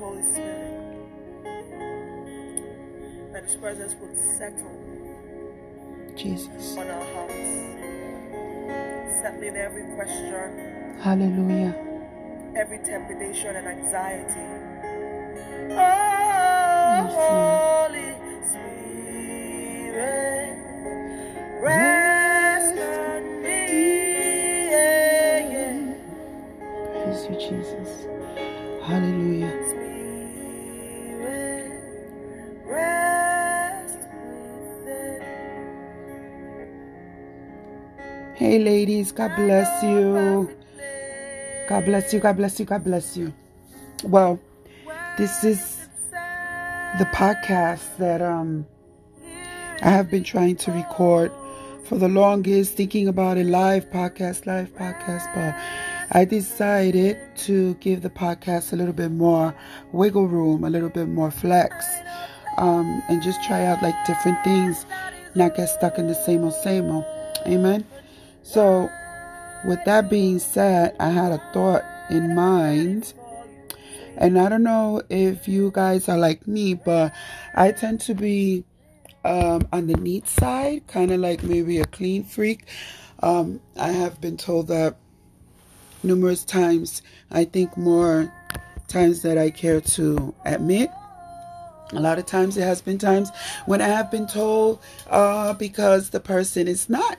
[0.00, 0.72] Holy Spirit.
[3.32, 4.78] That His presence would settle
[6.16, 6.76] Jesus.
[6.76, 7.50] on our hearts.
[9.20, 11.74] Settling every question, Hallelujah.
[12.56, 14.46] every trepidation and anxiety.
[15.72, 15.76] Oh,
[16.96, 17.14] Yes,
[38.40, 39.12] Hey, ladies.
[39.12, 40.48] God bless you.
[41.68, 42.20] God bless you.
[42.20, 42.64] God bless you.
[42.64, 43.34] God bless you.
[44.02, 44.40] Well,
[45.18, 45.76] this is
[46.98, 48.64] the podcast that um
[49.82, 51.30] I have been trying to record
[51.84, 55.54] for the longest, thinking about a live podcast, live podcast, but
[56.18, 59.54] I decided to give the podcast a little bit more
[59.92, 61.84] wiggle room, a little bit more flex,
[62.56, 64.86] um, and just try out like different things,
[65.34, 67.04] not get stuck in the same old, same old.
[67.46, 67.84] Amen.
[68.50, 68.90] So,
[69.64, 73.12] with that being said, I had a thought in mind.
[74.16, 77.12] And I don't know if you guys are like me, but
[77.54, 78.64] I tend to be
[79.24, 82.66] um, on the neat side, kind of like maybe a clean freak.
[83.22, 84.96] Um, I have been told that
[86.02, 87.02] numerous times.
[87.30, 88.34] I think more
[88.88, 90.90] times that I care to admit.
[91.92, 93.30] A lot of times it has been times
[93.66, 97.16] when I have been told uh, because the person is not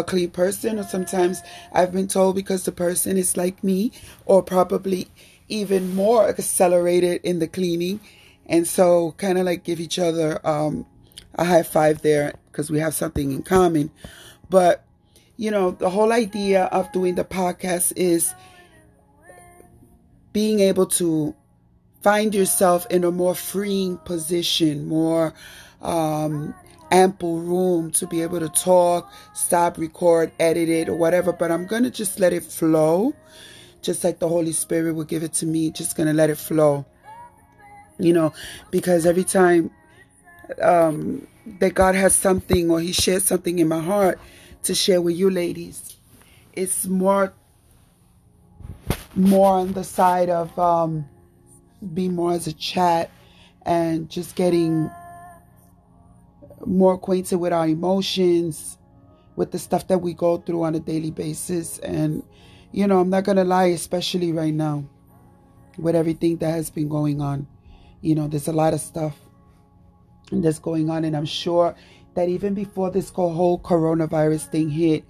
[0.00, 1.42] clean person, or sometimes
[1.72, 3.90] I've been told because the person is like me,
[4.26, 5.08] or probably
[5.48, 8.00] even more accelerated in the cleaning.
[8.46, 10.86] And so, kind of like give each other um,
[11.34, 13.90] a high five there because we have something in common.
[14.48, 14.84] But,
[15.36, 18.34] you know, the whole idea of doing the podcast is
[20.32, 21.34] being able to
[22.02, 25.32] find yourself in a more freeing position, more
[25.80, 26.54] um,
[26.92, 31.32] ample room to be able to talk, stop, record, edit it, or whatever.
[31.32, 33.14] But I'm going to just let it flow,
[33.80, 36.38] just like the Holy Spirit will give it to me, just going to let it
[36.38, 36.84] flow.
[37.98, 38.32] You know,
[38.70, 39.70] because every time
[40.60, 41.26] um,
[41.58, 44.20] that God has something or He shares something in my heart
[44.64, 45.96] to share with you ladies,
[46.52, 47.32] it's more
[49.14, 51.04] more on the side of um,
[51.94, 53.10] being more as a chat
[53.64, 54.90] and just getting
[56.64, 58.78] more acquainted with our emotions,
[59.36, 61.78] with the stuff that we go through on a daily basis.
[61.78, 62.22] And,
[62.70, 64.84] you know, I'm not going to lie, especially right now,
[65.78, 67.46] with everything that has been going on.
[68.00, 69.16] You know, there's a lot of stuff
[70.30, 71.04] that's going on.
[71.04, 71.74] And I'm sure
[72.14, 75.04] that even before this whole coronavirus thing hit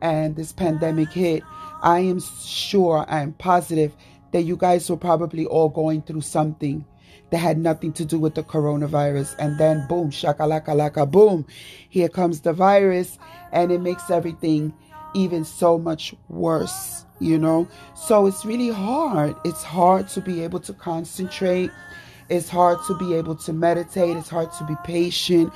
[0.00, 1.42] and this pandemic hit,
[1.82, 3.94] I am sure, I am positive
[4.32, 6.84] that you guys were probably all going through something
[7.30, 9.34] that had nothing to do with the coronavirus.
[9.38, 11.46] And then boom, shakalaka laka boom,
[11.88, 13.18] here comes the virus
[13.52, 14.72] and it makes everything
[15.14, 17.68] even so much worse, you know?
[17.94, 19.36] So it's really hard.
[19.44, 21.70] It's hard to be able to concentrate.
[22.28, 24.16] It's hard to be able to meditate.
[24.16, 25.52] It's hard to be patient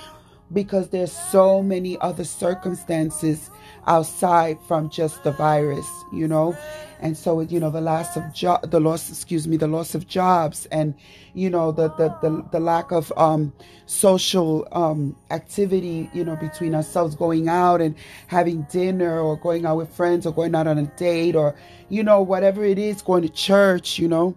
[0.53, 3.51] because there's so many other circumstances
[3.89, 6.57] outside from just the virus, you know?
[7.01, 10.09] And so, you know, the loss of job, the loss, excuse me, the loss of
[10.09, 10.95] jobs and,
[11.33, 13.53] you know, the, the, the, the lack of, um,
[13.87, 17.95] social, um, activity, you know, between ourselves going out and
[18.27, 21.55] having dinner or going out with friends or going out on a date or,
[21.89, 24.37] you know, whatever it is, going to church, you know?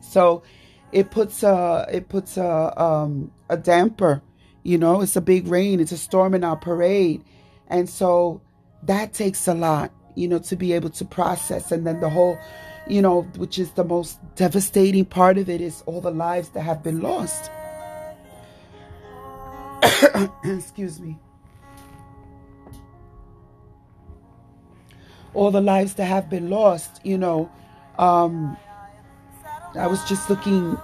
[0.00, 0.42] So
[0.90, 4.22] it puts a, it puts a, um, a damper,
[4.62, 7.22] you know, it's a big rain, it's a storm in our parade.
[7.68, 8.40] And so
[8.82, 11.70] that takes a lot you know, to be able to process.
[11.70, 12.36] And then the whole,
[12.88, 16.62] you know, which is the most devastating part of it is all the lives that
[16.62, 17.50] have been lost.
[20.44, 21.16] Excuse me.
[25.34, 27.50] All the lives that have been lost, you know.
[27.98, 28.56] Um,
[29.78, 30.78] I was just looking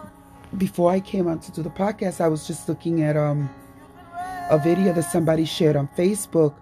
[0.59, 2.21] before I came on to do the podcast.
[2.21, 3.49] I was just looking at um
[4.51, 6.55] a video that somebody shared on Facebook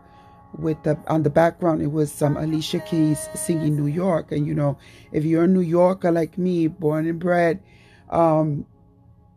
[0.58, 4.32] with the on the background it was um, Alicia Keys singing New York.
[4.32, 4.78] And you know
[5.12, 7.62] if you're a New Yorker like me born and bred
[8.10, 8.66] um,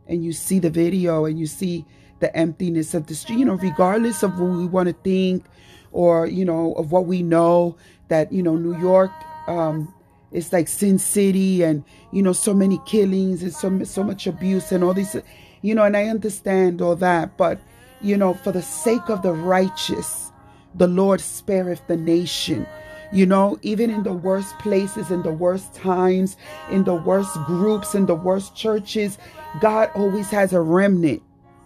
[0.08, 1.86] and you see the video and you see
[2.20, 5.46] the emptiness of the street you know regardless of what we want to think
[5.92, 7.78] or you know of what we know
[8.08, 9.12] that you know New York
[9.48, 9.94] um,
[10.32, 14.72] is like Sin City and you know so many killings and so so much abuse
[14.72, 15.16] and all these
[15.62, 17.38] you know and I understand all that.
[17.38, 17.60] But
[18.02, 20.33] you know for the sake of the righteous
[20.76, 22.68] the Lord spareth the nation.
[23.12, 26.36] You know, even in the worst places, in the worst times,
[26.72, 29.20] in the worst groups, in the worst churches,
[29.62, 31.22] God always has a remnant.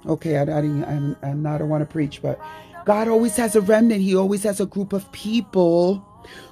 [0.06, 2.40] Okay, I, I I'm, I'm not, I want to preach, but
[2.86, 4.02] God always has a remnant.
[4.02, 6.06] He always has a group of people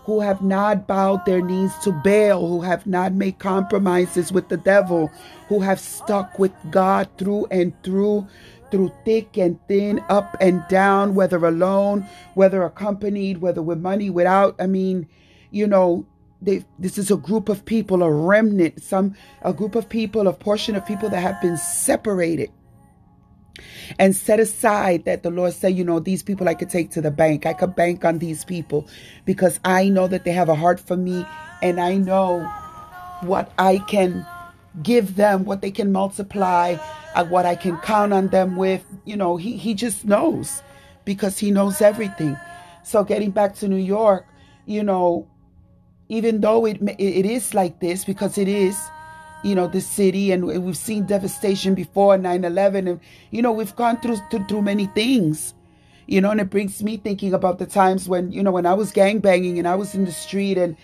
[0.04, 4.58] who have not bowed their knees to Baal, who have not made compromises with the
[4.58, 5.12] devil,
[5.48, 8.28] who have stuck with God through and through,
[8.72, 14.56] through thick and thin, up and down, whether alone, whether accompanied, whether with money, without.
[14.60, 15.08] I mean,
[15.52, 16.06] you know,
[16.42, 20.34] they, this is a group of people, a remnant, some a group of people, a
[20.34, 22.52] portion of people that have been separated
[24.00, 27.02] and set aside that the Lord said, you know, these people I could take to
[27.02, 27.46] the bank.
[27.46, 28.88] I could bank on these people
[29.26, 31.26] because I know that they have a heart for me
[31.62, 32.44] and I know
[33.22, 34.26] what I can
[34.84, 36.78] give them, what they can multiply,
[37.16, 38.84] uh, what I can count on them with.
[39.06, 40.62] You know, he, he just knows
[41.06, 42.38] because he knows everything.
[42.84, 44.26] So getting back to New York,
[44.66, 45.28] you know,
[46.10, 48.78] even though it it is like this because it is
[49.46, 53.00] you know, the city, and we've seen devastation before 9/11, and
[53.30, 55.54] you know, we've gone through through, through many things,
[56.08, 58.74] you know, and it brings me thinking about the times when you know when I
[58.74, 60.76] was gang banging and I was in the street and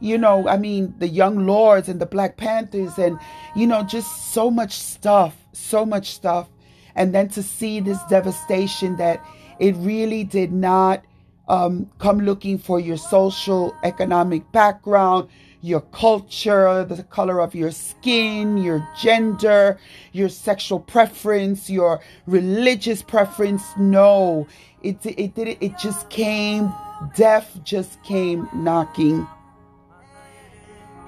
[0.00, 3.18] you know, I mean, the Young Lords and the Black Panthers, and
[3.54, 6.48] you know, just so much stuff, so much stuff,
[6.94, 9.24] and then to see this devastation that
[9.58, 11.04] it really did not
[11.48, 15.28] um, come looking for your social economic background
[15.62, 19.78] your culture, the color of your skin, your gender,
[20.12, 23.62] your sexual preference, your religious preference.
[23.76, 24.46] No,
[24.82, 26.72] it it did it, it just came
[27.14, 29.26] death just came knocking.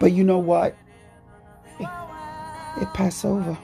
[0.03, 0.77] But you know what?
[1.79, 1.89] It,
[2.81, 3.57] it passed over.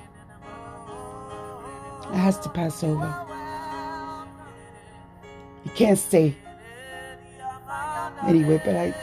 [2.13, 3.13] It has to pass over.
[5.65, 6.37] You can't stay.
[8.25, 8.95] Anyway, but I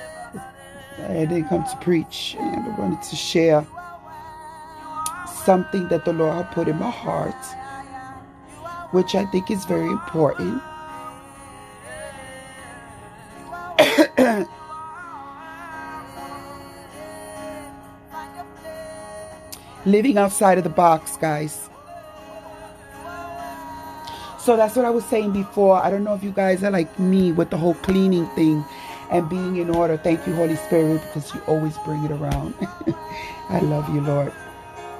[1.10, 3.68] I didn't come to preach, and I wanted to share
[5.44, 7.36] something that the Lord had put in my heart,
[8.92, 10.62] which I think is very important.
[19.86, 21.70] Living outside of the box, guys.
[24.40, 25.76] So that's what I was saying before.
[25.78, 28.64] I don't know if you guys are like me with the whole cleaning thing
[29.12, 29.98] and being in order.
[29.98, 32.54] Thank you, Holy Spirit, because you always bring it around.
[33.50, 34.32] I love you, Lord.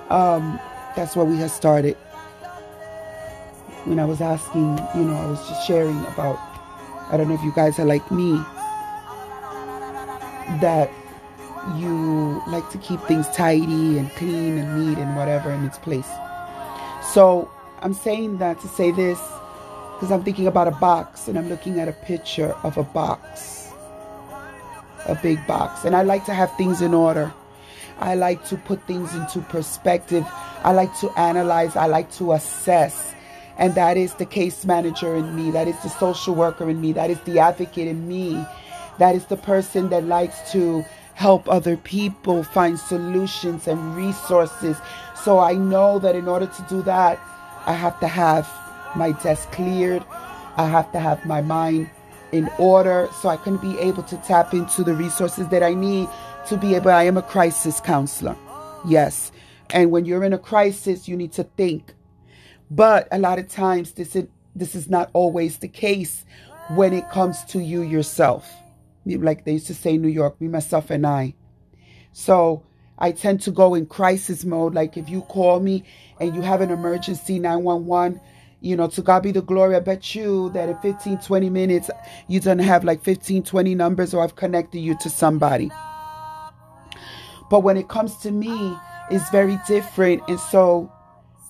[0.10, 0.60] Um,
[0.96, 1.96] that's where we have started.
[3.86, 6.40] When I was asking, you know, I was just sharing about,
[7.12, 8.34] I don't know if you guys are like me,
[10.62, 10.90] that
[11.78, 16.10] you like to keep things tidy and clean and neat and whatever in its place.
[17.14, 17.50] So
[17.82, 19.20] I'm saying that to say this
[19.94, 23.66] because I'm thinking about a box and I'm looking at a picture of a box
[25.06, 25.86] a big box.
[25.86, 27.34] And I like to have things in order.
[28.00, 30.26] I like to put things into perspective.
[30.64, 31.76] I like to analyze.
[31.76, 33.14] I like to assess.
[33.58, 35.52] And that is the case manager in me.
[35.52, 36.92] That is the social worker in me.
[36.92, 38.46] That is the advocate in me.
[38.98, 40.84] That is the person that likes to
[41.16, 44.78] help other people find solutions and resources.
[45.24, 47.20] So I know that in order to do that,
[47.66, 48.48] I have to have
[48.96, 50.04] my desk cleared.
[50.58, 51.90] I have to have my mind
[52.32, 56.10] in order so I can be able to tap into the resources that I need
[56.48, 56.92] to be able.
[56.92, 58.36] I am a crisis counselor.
[58.86, 59.32] Yes.
[59.70, 61.94] And when you're in a crisis, you need to think.
[62.70, 66.26] But a lot of times, this is, this is not always the case
[66.72, 68.52] when it comes to you yourself.
[69.06, 71.36] Like they used to say in New York, me, myself, and I.
[72.12, 72.64] So
[72.98, 74.74] I tend to go in crisis mode.
[74.74, 75.84] Like if you call me
[76.20, 78.20] and you have an emergency 911,
[78.62, 79.76] you know, to God be the glory.
[79.76, 81.90] I bet you that in 15, 20 minutes,
[82.28, 85.70] you don't have like 15, 20 numbers or I've connected you to somebody.
[87.50, 88.76] But when it comes to me,
[89.12, 90.24] it's very different.
[90.28, 90.92] And so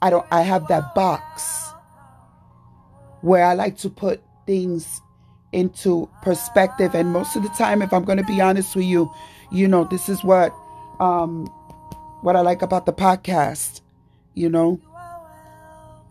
[0.01, 1.71] I don't, I have that box
[3.21, 5.01] where I like to put things
[5.55, 6.93] into perspective.
[6.93, 9.11] And most of the time, if I'm going to be honest with you,
[9.51, 10.53] you know, this is what,
[10.99, 11.47] um,
[12.21, 13.81] what I like about the podcast,
[14.33, 14.79] you know,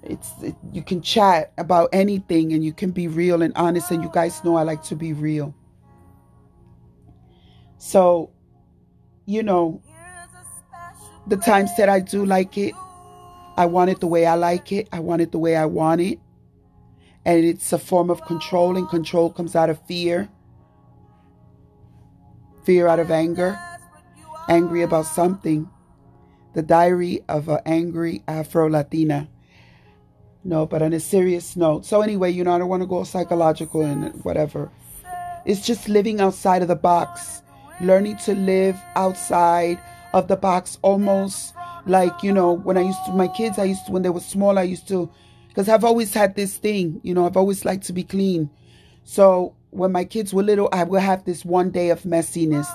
[0.03, 4.03] it's it, you can chat about anything and you can be real and honest and
[4.03, 5.55] you guys know I like to be real.
[7.79, 8.31] So,
[9.27, 9.83] you know,
[11.27, 12.75] the times that I do like it,
[13.57, 14.89] I want it the way I like it.
[14.93, 16.19] I want it the way I want it.
[17.25, 20.29] And it's a form of control, and control comes out of fear.
[22.65, 23.59] Fear out of anger,
[24.49, 25.69] angry about something.
[26.55, 29.29] The diary of an angry Afro Latina.
[30.45, 31.87] No, but on a serious note.
[31.87, 34.71] So anyway, you know, I don't want to go psychological and whatever.
[35.45, 37.43] it's just living outside of the box,
[37.81, 39.79] learning to live outside
[40.13, 41.55] of the box almost
[41.87, 44.21] like, you know, when I used to, my kids, I used to, when they were
[44.21, 45.11] small, I used to,
[45.55, 48.51] because I've always had this thing, you know, I've always liked to be clean.
[49.05, 52.67] So when my kids were little, I would have this one day of messiness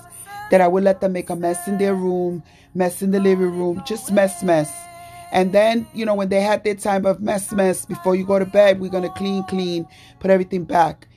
[0.50, 2.42] that I would let them make a mess in their room,
[2.74, 4.74] mess in the living room, just mess, mess.
[5.34, 8.40] And then, you know, when they had their time of mess, mess, before you go
[8.40, 9.86] to bed, we're going to clean, clean,
[10.22, 11.10] put everything back.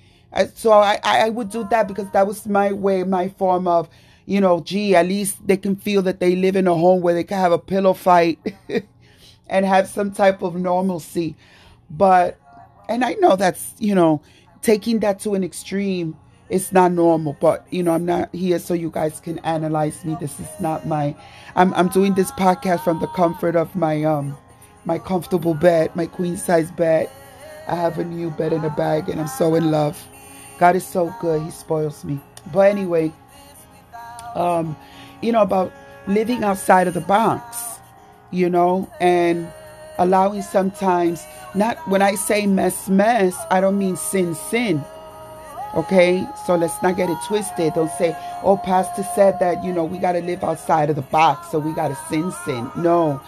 [0.55, 3.89] So I, I would do that because that was my way, my form of,
[4.27, 7.15] you know, gee, at least they can feel that they live in a home where
[7.15, 8.41] they can have a pillow fight
[9.53, 11.37] and have some type of normalcy.
[11.91, 12.41] But,
[12.89, 14.23] and I know that's, you know,
[14.63, 16.17] taking that to an extreme
[16.51, 20.17] it's not normal but you know i'm not here so you guys can analyze me.
[20.21, 21.17] This is not my
[21.57, 24.37] i'm, I'm doing this podcast from the comfort of my um
[24.85, 27.09] my comfortable bed my queen size bed.
[27.69, 30.07] I have a new bed in a bag and i'm so in love.
[30.59, 31.43] God is so good.
[31.43, 32.21] He spoils me.
[32.53, 33.13] But anyway
[34.35, 34.77] um
[35.23, 35.73] you know about
[36.07, 37.72] living outside of the box
[38.33, 39.49] you know and
[39.99, 41.25] allowing sometimes
[41.55, 44.83] not when i say mess mess i don't mean sin sin
[45.75, 47.73] Okay, so let's not get it twisted.
[47.73, 51.03] Don't say, oh, Pastor said that, you know, we got to live outside of the
[51.03, 52.71] box, so we got to sin, sin.
[52.77, 53.23] No,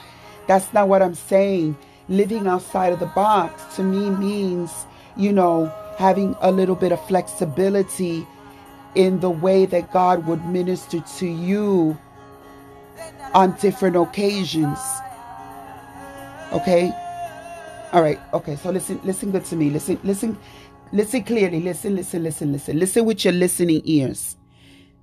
[0.47, 1.75] that's not what I'm saying.
[2.11, 4.71] Living outside of the box to me means,
[5.17, 8.27] you know, having a little bit of flexibility
[8.95, 11.99] in the way that God would minister to you
[13.35, 14.79] on different occasions.
[16.53, 16.93] Okay?
[17.93, 18.21] All right.
[18.33, 18.57] Okay.
[18.57, 19.71] So listen listen good to me.
[19.71, 20.39] Listen listen
[20.95, 21.61] Listen clearly.
[21.61, 22.79] Listen, listen, listen, listen.
[22.79, 24.37] Listen with your listening ears.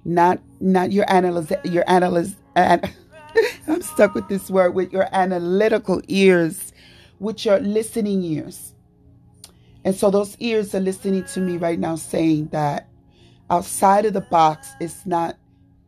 [0.05, 2.89] Not not your analyze your analyze and
[3.67, 6.71] I'm stuck with this word with your analytical ears,
[7.19, 8.73] with your listening ears.
[9.83, 12.87] And so those ears are listening to me right now saying that
[13.49, 15.37] outside of the box is not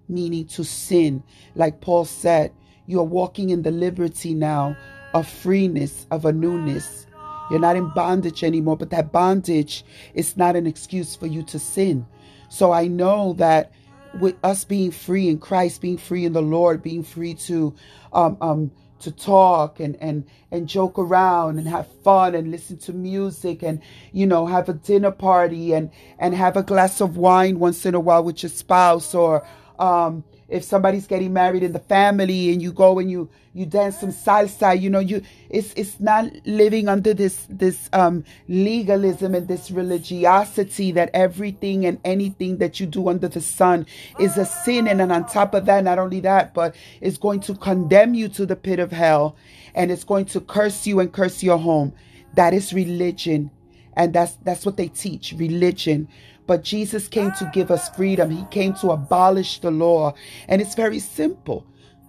[0.08, 1.24] meaning to sin.
[1.56, 2.52] Like Paul said,
[2.86, 4.76] you are walking in the liberty now
[5.14, 7.06] of freeness, of a newness.
[7.50, 11.60] You're not in bondage anymore, but that bondage is not an excuse for you to
[11.60, 12.06] sin.
[12.50, 13.72] So I know that
[14.20, 17.74] with us being free in Christ, being free in the Lord, being free to
[18.12, 18.72] um, um,
[19.04, 23.82] to talk and and and joke around and have fun and listen to music and
[24.14, 27.96] you know have a dinner party and and have a glass of wine once in
[27.96, 29.46] a while with your spouse or
[29.80, 34.00] um, if somebody's getting married in the family and you go and you you dance
[34.00, 39.48] some salsa you know you it's it's not living under this this um legalism and
[39.48, 43.86] this religiosity that everything and anything that you do under the sun
[44.20, 44.88] is a sin.
[44.88, 48.28] And, and on top of that not only that but it's going to condemn you
[48.30, 49.36] to the pit of hell
[49.76, 51.94] and it's going to curse you and curse your home.
[52.36, 53.52] That is religion.
[53.96, 56.08] And that's that's what they teach religion
[56.46, 58.30] but Jesus came to give us freedom.
[58.30, 60.14] He came to abolish the law.
[60.48, 61.66] And it's very simple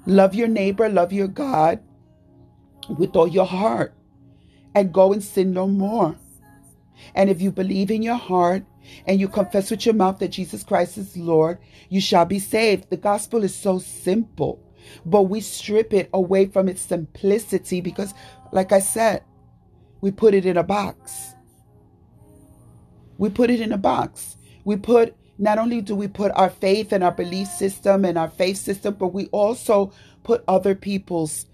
[0.06, 1.80] love your neighbor, love your God
[2.88, 3.94] with all your heart,
[4.74, 6.16] and go and sin no more.
[7.14, 8.64] And if you believe in your heart
[9.06, 12.90] and you confess with your mouth that Jesus Christ is Lord, you shall be saved.
[12.90, 14.60] The gospel is so simple,
[15.06, 18.14] but we strip it away from its simplicity because,
[18.52, 19.24] like I said,
[20.00, 21.33] we put it in a box.
[23.24, 24.36] We put it in a box.
[24.66, 28.28] We put, not only do we put our faith and our belief system and our
[28.28, 29.92] faith system, but we also
[30.24, 31.46] put other people's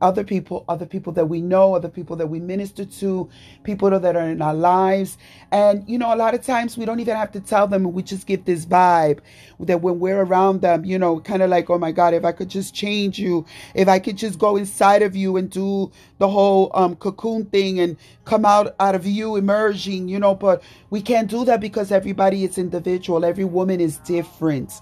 [0.00, 3.28] other people, other people that we know, other people that we minister to,
[3.64, 5.18] people that are in our lives.
[5.50, 7.92] And, you know, a lot of times we don't even have to tell them.
[7.92, 9.20] We just give this vibe
[9.60, 12.32] that when we're around them, you know, kind of like, oh my God, if I
[12.32, 16.28] could just change you, if I could just go inside of you and do the
[16.28, 21.02] whole um, cocoon thing and come out, out of you emerging, you know, but we
[21.02, 23.24] can't do that because everybody is individual.
[23.24, 24.72] Every woman is different.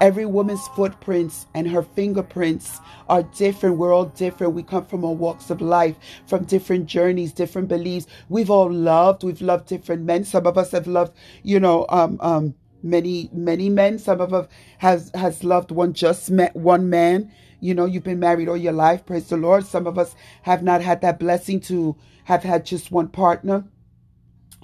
[0.00, 3.78] Every woman's footprints and her fingerprints are different.
[3.78, 4.54] We're all different.
[4.54, 8.06] We come from all walks of life, from different journeys, different beliefs.
[8.28, 9.24] We've all loved.
[9.24, 10.24] We've loved different men.
[10.24, 13.98] Some of us have loved, you know, um, um, many, many men.
[13.98, 17.32] Some of us has has loved one just met one man.
[17.60, 19.06] You know, you've been married all your life.
[19.06, 19.64] Praise the Lord.
[19.64, 23.64] Some of us have not had that blessing to have had just one partner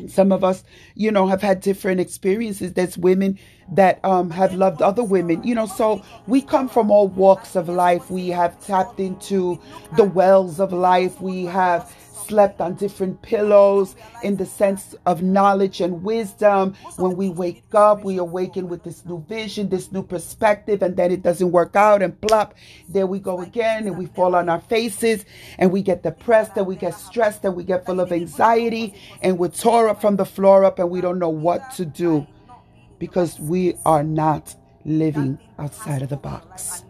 [0.09, 2.73] some of us you know have had different experiences.
[2.75, 3.38] There's women
[3.73, 7.68] that um, have loved other women you know so we come from all walks of
[7.68, 8.11] life.
[8.11, 9.61] We have tapped into
[9.97, 11.21] the wells of life.
[11.21, 11.90] We have
[12.26, 16.75] slept on different pillows in the sense of knowledge and wisdom.
[16.97, 21.11] When we wake up, we awaken with this new vision, this new perspective, and then
[21.11, 22.55] it doesn't work out, and plop,
[22.88, 25.25] there we go again, and we fall on our faces,
[25.59, 29.38] and we get depressed, and we get stressed, and we get full of anxiety, and
[29.38, 32.26] we're tore up from the floor up, and we don't know what to do
[32.99, 36.85] because we are not living outside of the box.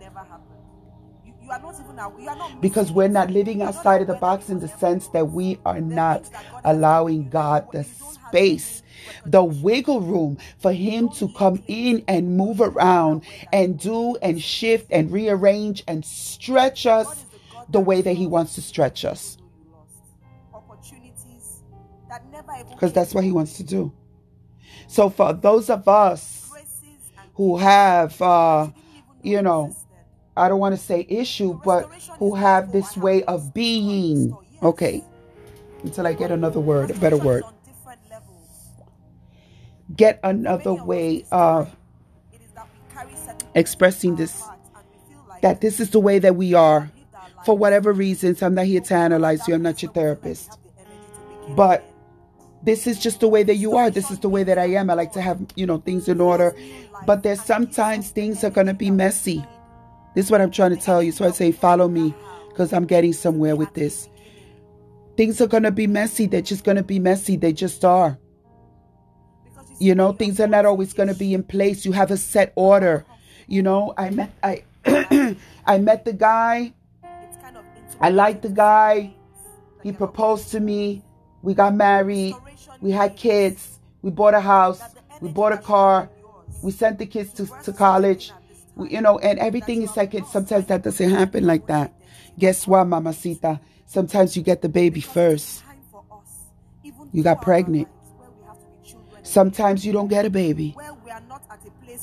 [2.60, 6.28] Because we're not living outside of the box in the sense that we are not
[6.64, 8.82] allowing God the space,
[9.26, 14.86] the wiggle room for Him to come in and move around and do and shift
[14.90, 17.26] and rearrange and stretch us
[17.68, 19.38] the way that He wants to stretch us.
[22.70, 23.92] Because that's what He wants to do.
[24.86, 26.50] So, for those of us
[27.34, 28.68] who have, uh,
[29.22, 29.74] you know,
[30.36, 31.84] I don't want to say issue, but
[32.18, 34.36] who have this way of being.
[34.62, 35.02] Okay,
[35.82, 37.42] until I get another word, a better word.
[39.94, 41.74] Get another way of
[43.54, 44.42] expressing this,
[45.42, 46.90] that this is the way that we are.
[47.44, 50.58] For whatever reasons, I'm not here to analyze you, I'm not your therapist.
[51.56, 51.84] But
[52.62, 53.90] this is just the way that you are.
[53.90, 54.88] This is the way that I am.
[54.88, 56.54] I like to have, you know, things in order.
[57.04, 59.44] But there's sometimes things are going to be messy.
[60.14, 61.12] This is what I'm trying to tell you.
[61.12, 62.14] So I say, follow me
[62.48, 64.08] because I'm getting somewhere with this.
[65.16, 66.26] Things are going to be messy.
[66.26, 67.36] They're just going to be messy.
[67.36, 68.18] They just are.
[69.78, 71.84] You know, things are not always going to be in place.
[71.84, 73.04] You have a set order.
[73.46, 74.64] You know, I met I
[75.66, 76.72] I met the guy.
[78.00, 79.14] I liked the guy.
[79.82, 81.02] He proposed to me.
[81.42, 82.34] We got married.
[82.80, 83.78] We had kids.
[84.02, 84.80] We bought a house.
[85.20, 86.08] We bought a car.
[86.62, 88.32] We sent the kids to, to college.
[88.84, 90.26] You know, and everything is like it.
[90.26, 91.92] Sometimes that doesn't happen like that.
[92.38, 93.60] Guess what, Mamacita?
[93.86, 95.62] Sometimes you get the baby first.
[97.12, 97.88] You got pregnant.
[99.22, 100.76] Sometimes you don't get a baby.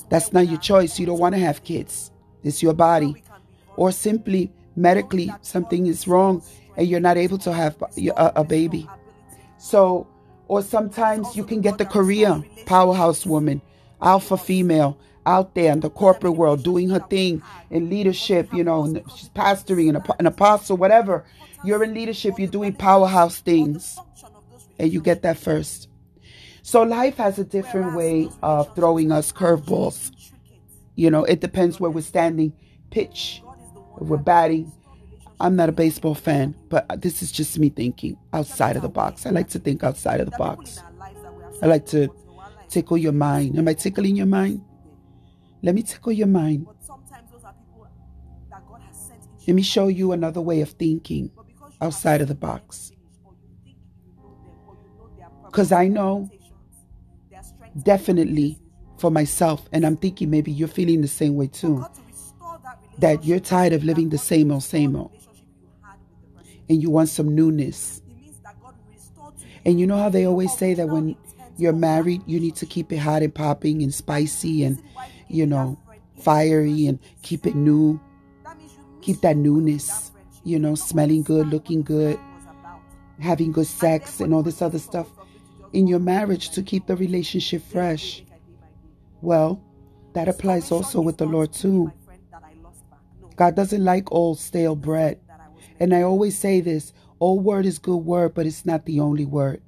[0.09, 0.99] That's not your choice.
[0.99, 2.11] You don't want to have kids.
[2.43, 3.23] It's your body.
[3.75, 6.43] Or simply medically, something is wrong
[6.77, 8.87] and you're not able to have a, a baby.
[9.57, 10.07] So,
[10.47, 13.61] or sometimes you can get the career powerhouse woman,
[14.01, 14.97] alpha female
[15.29, 19.29] out there in the corporate world doing her thing in leadership, you know, and she's
[19.29, 21.23] pastoring, an, an apostle, whatever.
[21.63, 23.97] You're in leadership, you're doing powerhouse things,
[24.79, 25.87] and you get that first.
[26.63, 30.11] So life has a different way of throwing us curveballs.
[30.95, 32.53] You know, it depends where we're standing,
[32.91, 33.41] pitch,
[34.01, 34.71] if we're batting,
[35.39, 39.25] I'm not a baseball fan, but this is just me thinking outside of the box.
[39.25, 40.81] I like to think outside of the box.
[41.61, 42.09] I like to
[42.67, 43.57] tickle your mind.
[43.57, 44.61] Am I tickling your mind?
[45.61, 46.67] Let me tickle your mind.
[49.47, 51.31] Let me show you another way of thinking
[51.81, 52.91] outside of the box.
[55.45, 56.29] Because I know
[57.83, 58.59] definitely
[58.97, 61.85] for myself, and I'm thinking maybe you're feeling the same way too,
[62.99, 65.11] that you're tired of living the same old, same old
[66.69, 68.01] and you want some newness.
[69.65, 71.17] And you know how they always say that when
[71.57, 74.81] you're married, you need to keep it hot and popping and spicy and,
[75.29, 75.77] you know,
[76.19, 77.99] fiery and keep it new.
[79.01, 80.11] Keep that newness,
[80.43, 82.19] you know, smelling good, looking good,
[83.19, 85.07] having good sex and all this other stuff
[85.71, 88.23] in your marriage to keep the relationship fresh.
[89.21, 89.63] Well,
[90.13, 91.93] that applies also with the Lord too.
[93.35, 95.19] God doesn't like old stale bread.
[95.79, 99.25] And I always say this old word is good word, but it's not the only
[99.25, 99.61] word.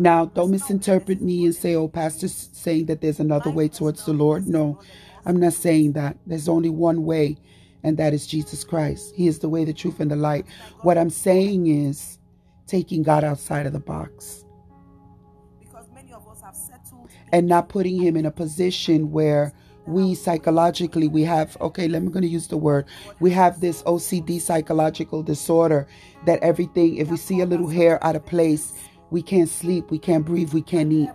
[0.00, 4.14] Now, don't misinterpret me and say, oh, Pastor's saying that there's another way towards the
[4.14, 4.48] Lord.
[4.48, 4.80] No,
[5.26, 6.16] I'm not saying that.
[6.26, 7.36] There's only one way,
[7.84, 9.14] and that is Jesus Christ.
[9.14, 10.46] He is the way, the truth, and the light.
[10.82, 12.18] What I'm saying is
[12.66, 14.44] taking God outside of the box
[17.32, 19.52] and not putting him in a position where
[19.86, 22.86] we psychologically we have okay let me going to use the word
[23.20, 25.88] we have this ocd psychological disorder
[26.26, 28.74] that everything if we see a little hair out of place
[29.10, 31.10] we can't sleep we can't breathe we can't eat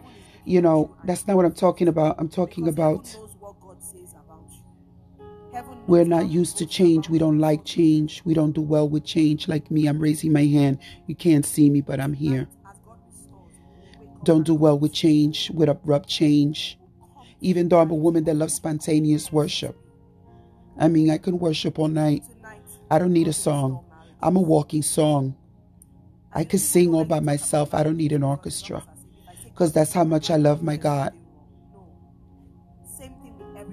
[0.45, 3.15] you know that's not what i'm talking about i'm talking about
[5.87, 9.47] we're not used to change we don't like change we don't do well with change
[9.47, 10.77] like me i'm raising my hand
[11.07, 12.47] you can't see me but i'm here
[14.23, 16.77] don't do well with change with abrupt change
[17.45, 19.77] even though I'm a woman that loves spontaneous worship.
[20.79, 22.23] I mean, I can worship all night.
[22.89, 23.85] I don't need a song.
[24.21, 25.35] I'm a walking song.
[26.35, 27.73] I can sing all by myself.
[27.73, 28.83] I don't need an orchestra
[29.45, 31.13] because that's how much I love my God.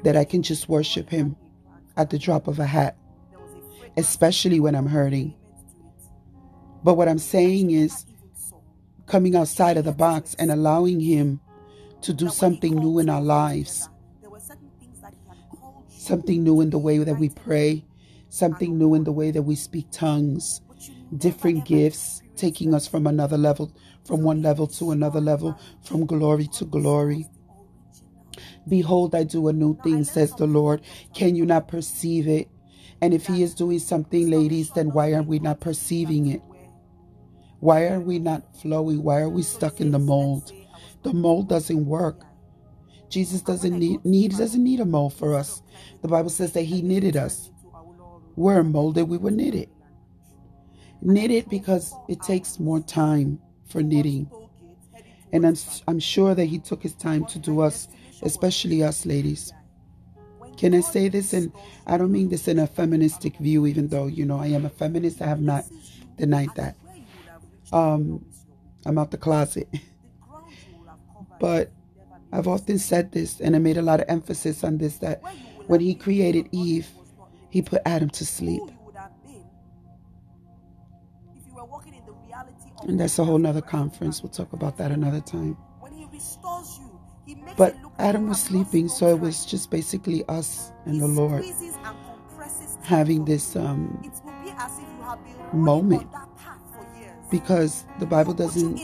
[0.04, 1.36] That I can just worship Him
[1.96, 2.96] at the drop of a hat,
[3.96, 5.34] especially when I'm hurting.
[6.84, 8.06] But what I'm saying is
[9.06, 11.40] coming outside of the box and allowing Him
[12.02, 13.88] to do something new in our lives.
[15.88, 17.84] Something new in the way that we pray,
[18.28, 20.60] something new in the way that we speak tongues,
[21.16, 23.72] different gifts, taking us from another level,
[24.04, 27.26] from one level to another level, from glory to glory.
[28.68, 30.82] Behold, I do a new thing, says the Lord.
[31.14, 32.48] Can you not perceive it?
[33.00, 36.42] And if He is doing something, ladies, then why are we not perceiving it?
[37.60, 39.02] Why are we not flowing?
[39.02, 40.52] Why are we stuck in the mold?
[41.02, 42.24] The mold doesn't work.
[43.10, 45.62] Jesus doesn't need, need doesn't need a mold for us.
[46.02, 47.50] The Bible says that He knitted us.
[48.36, 49.70] We're molded, we were knitted.
[51.02, 54.30] Knitted because it takes more time for knitting.
[55.32, 55.56] And I'm,
[55.88, 57.88] I'm sure that He took His time to do us,
[58.22, 59.52] especially us ladies.
[60.56, 61.32] Can I say this?
[61.32, 61.52] And
[61.86, 64.70] I don't mean this in a feministic view, even though, you know, I am a
[64.70, 65.20] feminist.
[65.20, 65.64] I have not
[66.16, 66.76] denied that.
[67.72, 68.24] Um,
[68.86, 69.68] I'm out the closet.
[71.40, 71.72] but
[72.32, 75.22] I've often said this, and I made a lot of emphasis on this that
[75.66, 76.88] when he created Eve,
[77.50, 78.62] he put Adam to sleep.
[82.88, 84.22] And that's a whole nother conference.
[84.22, 85.56] We'll talk about that another time.
[87.56, 91.44] But Adam was sleeping, so it was just basically us and the Lord
[92.82, 94.10] having this um,
[95.52, 96.08] moment.
[97.30, 98.78] Because the Bible doesn't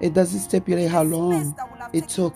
[0.00, 1.56] it doesn't stipulate how long
[1.92, 2.34] it took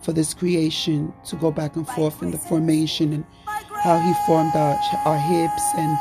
[0.00, 3.24] for this creation to go back and forth in the formation and
[3.82, 5.98] how he formed our, our hips and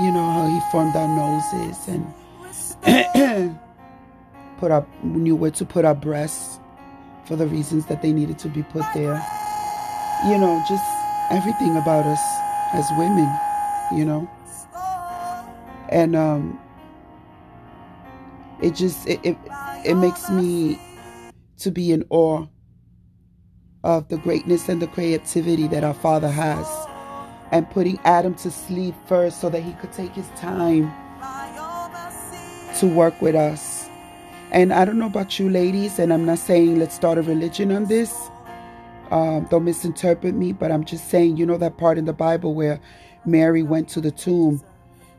[0.00, 3.58] you know how he formed our noses and
[4.58, 6.60] put up knew where to put our breasts
[7.26, 9.24] for the reasons that they needed to be put there.
[10.26, 10.84] You know just
[11.30, 12.20] everything about us
[12.74, 13.28] as women
[13.92, 14.30] you know?
[15.88, 16.58] And um
[18.60, 19.36] it just it, it
[19.84, 20.78] it makes me
[21.58, 22.46] to be in awe
[23.84, 26.81] of the greatness and the creativity that our father has
[27.52, 30.92] and putting adam to sleep first so that he could take his time
[32.78, 33.88] to work with us
[34.50, 37.72] and i don't know about you ladies and i'm not saying let's start a religion
[37.72, 38.30] on this
[39.10, 42.54] um, don't misinterpret me but i'm just saying you know that part in the bible
[42.54, 42.80] where
[43.24, 44.60] mary went to the tomb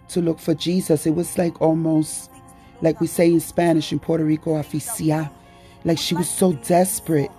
[0.09, 2.31] to look for jesus it was like almost
[2.83, 5.31] like we say in Spanish in Puerto Rico, aficia.
[5.85, 7.31] Like she was so desperate.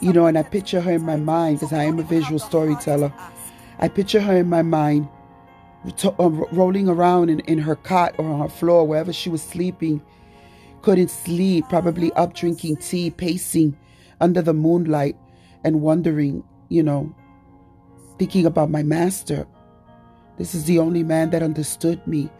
[0.00, 3.12] You know, and I picture her in my mind because I am a visual storyteller.
[3.78, 5.08] I picture her in my mind
[5.98, 9.42] to, uh, rolling around in, in her cot or on her floor, wherever she was
[9.42, 10.02] sleeping.
[10.82, 13.76] Couldn't sleep, probably up drinking tea, pacing
[14.20, 15.16] under the moonlight
[15.64, 17.14] and wondering, you know,
[18.18, 19.46] thinking about my master.
[20.36, 22.30] This is the only man that understood me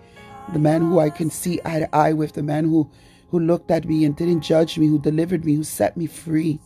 [0.52, 2.90] the man who I can see eye to eye with, the man who,
[3.30, 6.58] who looked at me and didn't judge me, who delivered me, who set me free.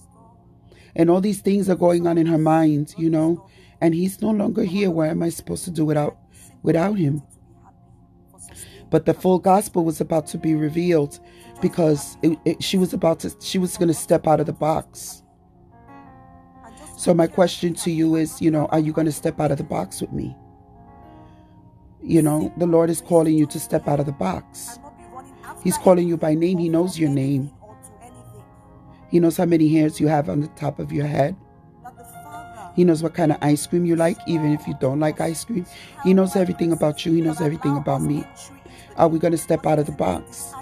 [0.94, 3.46] And all these things are going on in her mind, you know,
[3.82, 4.90] and he's no longer here.
[4.90, 6.16] Where am I supposed to do without
[6.62, 7.20] without him?
[8.90, 11.18] But the full gospel was about to be revealed
[11.60, 14.52] because it, it, she was about to she was going to step out of the
[14.52, 15.24] box.
[16.96, 19.58] So my question to you is, you know, are you going to step out of
[19.58, 20.36] the box with me?
[22.00, 24.78] You know, the Lord is calling you to step out of the box.
[25.64, 26.58] He's calling you by name.
[26.58, 27.50] He knows your name.
[29.10, 31.36] He knows how many hairs you have on the top of your head.
[32.74, 35.44] He knows what kind of ice cream you like, even if you don't like ice
[35.44, 35.66] cream.
[36.04, 37.12] He knows everything about you.
[37.12, 38.24] He knows everything about me.
[38.96, 40.52] Are we going to step out of the box?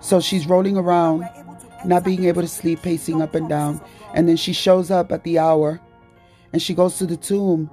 [0.00, 1.28] So she's rolling around,
[1.84, 3.80] not being able to sleep, pacing up and down.
[4.14, 5.80] And then she shows up at the hour
[6.52, 7.70] and she goes to the tomb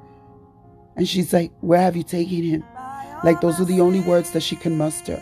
[0.96, 2.64] and she's like, Where have you taken him?
[3.24, 5.22] Like, those are the only words that she can muster.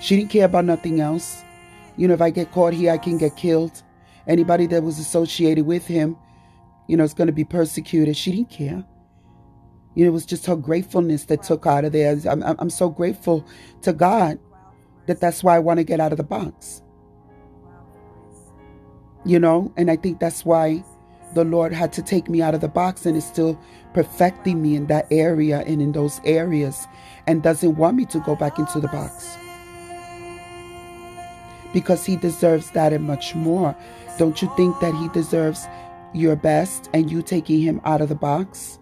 [0.00, 1.42] She didn't care about nothing else.
[1.96, 3.82] You know, if I get caught here, I can get killed.
[4.26, 6.16] Anybody that was associated with him,
[6.88, 8.16] you know, is going to be persecuted.
[8.16, 8.84] She didn't care.
[9.94, 12.18] You know, it was just her gratefulness that took out of there.
[12.28, 13.46] I'm, I'm so grateful
[13.82, 14.38] to God
[15.06, 16.82] that that's why I want to get out of the box.
[19.24, 20.82] You know, and I think that's why
[21.34, 23.60] the Lord had to take me out of the box and is still
[23.92, 26.86] perfecting me in that area and in those areas
[27.26, 29.36] and doesn't want me to go back into the box.
[31.72, 33.76] Because He deserves that and much more.
[34.16, 35.66] Don't you think that He deserves
[36.14, 38.78] your best and you taking Him out of the box?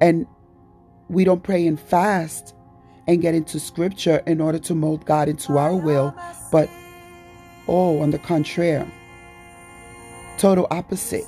[0.00, 0.26] And
[1.08, 2.54] we don't pray and fast
[3.06, 6.14] and get into scripture in order to mold God into our will,
[6.50, 6.68] but
[7.68, 8.90] oh, on the contrary
[10.38, 11.24] total opposite.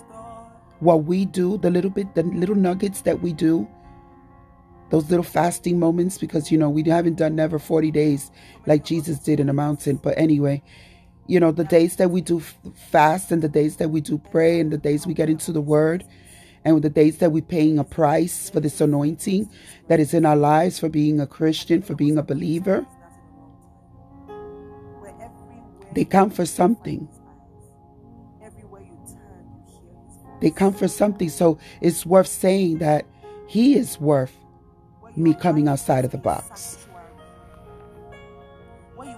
[0.81, 3.67] What we do, the little bit, the little nuggets that we do,
[4.91, 8.31] those little fasting moments, because you know we haven't done never 40 days
[8.67, 9.97] like Jesus did in the mountain.
[9.97, 10.63] But anyway,
[11.29, 14.61] you know, the days that we do fast and the days that we do pray
[14.61, 16.05] and the days we get into the word
[16.65, 19.49] and the days that we're paying a price for this anointing
[19.89, 22.85] that is in our lives for being a Christian, for being a believer.
[25.95, 27.09] They come for something.
[30.41, 31.31] They come for something.
[31.31, 33.07] So it's worth saying that
[33.47, 34.37] He is worth
[35.17, 36.86] me coming outside of the box.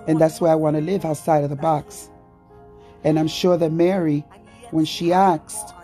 [0.09, 2.11] And that's where I want to live outside of the box.
[3.05, 4.25] And I'm sure that Mary,
[4.71, 5.75] when she asked,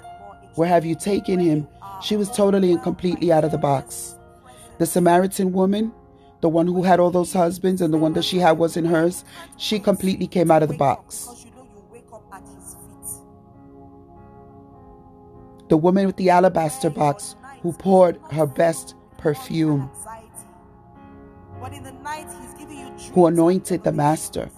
[0.54, 1.68] Where have you taken him?
[2.02, 4.16] She was totally and completely out of the box.
[4.78, 5.92] The Samaritan woman,
[6.40, 9.24] the one who had all those husbands and the one that she had wasn't hers,
[9.56, 11.28] she completely came out of the box.
[15.68, 19.90] The woman with the alabaster box who poured her best perfume,
[21.60, 22.28] But in the night,
[23.12, 24.50] who anointed the master.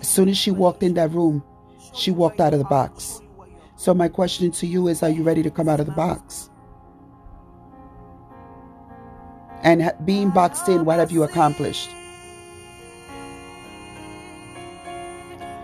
[0.00, 1.42] As soon as she walked in that room,
[1.94, 3.20] she walked out of the box.
[3.76, 6.50] So my question to you is, are you ready to come out of the box?
[9.62, 11.90] And being boxed in, what have you accomplished?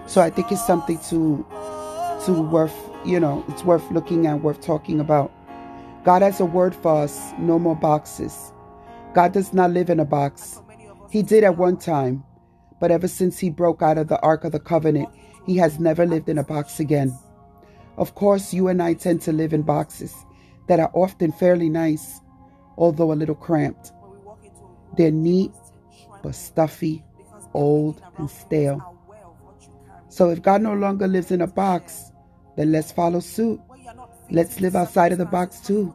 [0.07, 1.47] So I think it's something to
[2.25, 2.75] to worth,
[3.05, 5.31] you know, it's worth looking at, worth talking about.
[6.05, 8.53] God has a word for us, no more boxes.
[9.15, 10.61] God does not live in a box.
[11.11, 12.25] He did at one time,
[12.81, 15.09] but ever since he broke out of the Ark of the Covenant,
[15.47, 17.17] he has never lived in a box again.
[17.97, 20.15] Of course, you and I tend to live in boxes
[20.69, 22.21] that are often fairly nice,
[22.77, 23.93] although a little cramped.
[24.97, 25.53] They're neat,
[26.23, 27.05] but stuffy,
[27.53, 28.97] old, and stale.
[30.09, 32.13] So if God no longer lives in a box,
[32.57, 33.61] then let's follow suit.
[34.31, 35.95] Let's live outside of the box too.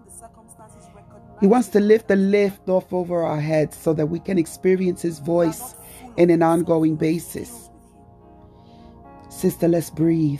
[1.41, 5.02] He wants to lift the lift off over our heads so that we can experience
[5.02, 5.76] his voice
[6.17, 7.69] in an ongoing basis.
[9.30, 10.39] Sister, let's breathe.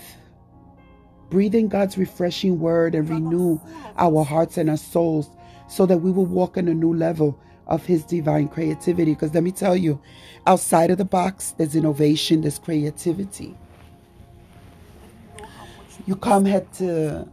[1.30, 3.60] Breathe in God's refreshing word and renew
[3.98, 5.30] our hearts and our souls
[5.68, 9.14] so that we will walk in a new level of His divine creativity.
[9.14, 10.00] Because let me tell you,
[10.48, 13.58] outside of the box, there's innovation, there's creativity.
[16.06, 17.28] You come head to,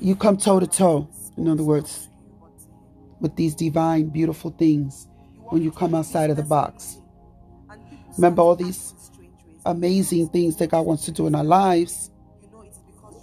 [0.00, 2.08] you come toe to toe, in other words,
[3.20, 5.08] with these divine, beautiful things
[5.50, 6.98] when you come outside of the box.
[8.16, 8.94] Remember all these
[9.64, 12.10] amazing things that God wants to do in our lives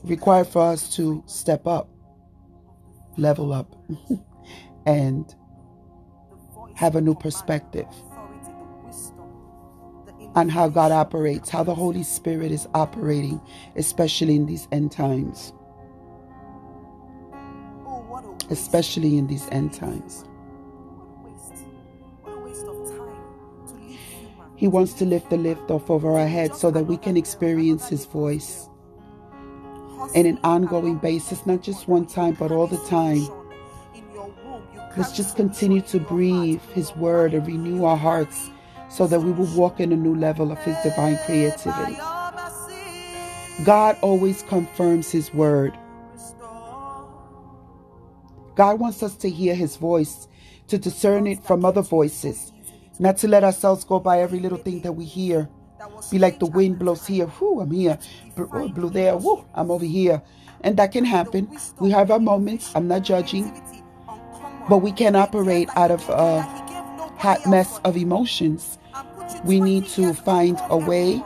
[0.03, 1.89] require for us to step up,
[3.17, 3.75] level up,
[4.85, 5.33] and
[6.75, 7.87] have a new perspective
[10.35, 13.39] on how God operates, how the Holy Spirit is operating,
[13.75, 15.53] especially in these end times.
[18.53, 20.25] Especially in these end times.
[24.55, 27.89] He wants to lift the lift off over our heads so that we can experience
[27.89, 28.69] His voice
[30.13, 33.27] in an ongoing basis, not just one time, but all the time.
[34.95, 38.51] Let's just continue to breathe His word and renew our hearts
[38.89, 41.97] so that we will walk in a new level of His divine creativity.
[43.63, 45.75] God always confirms His word.
[48.55, 50.27] God wants us to hear His voice,
[50.67, 52.51] to discern it from other voices,
[52.99, 55.49] not to let ourselves go by every little thing that we hear.
[56.11, 57.97] Be like the wind blows here, whoo, I'm here.
[58.35, 60.21] Blew oh, blew there, whoo, I'm over here.
[60.61, 61.49] And that can happen.
[61.79, 62.71] We have our moments.
[62.75, 63.51] I'm not judging.
[64.69, 66.41] But we can operate out of a
[67.17, 68.77] hot mess of emotions.
[69.43, 71.21] We need to find a way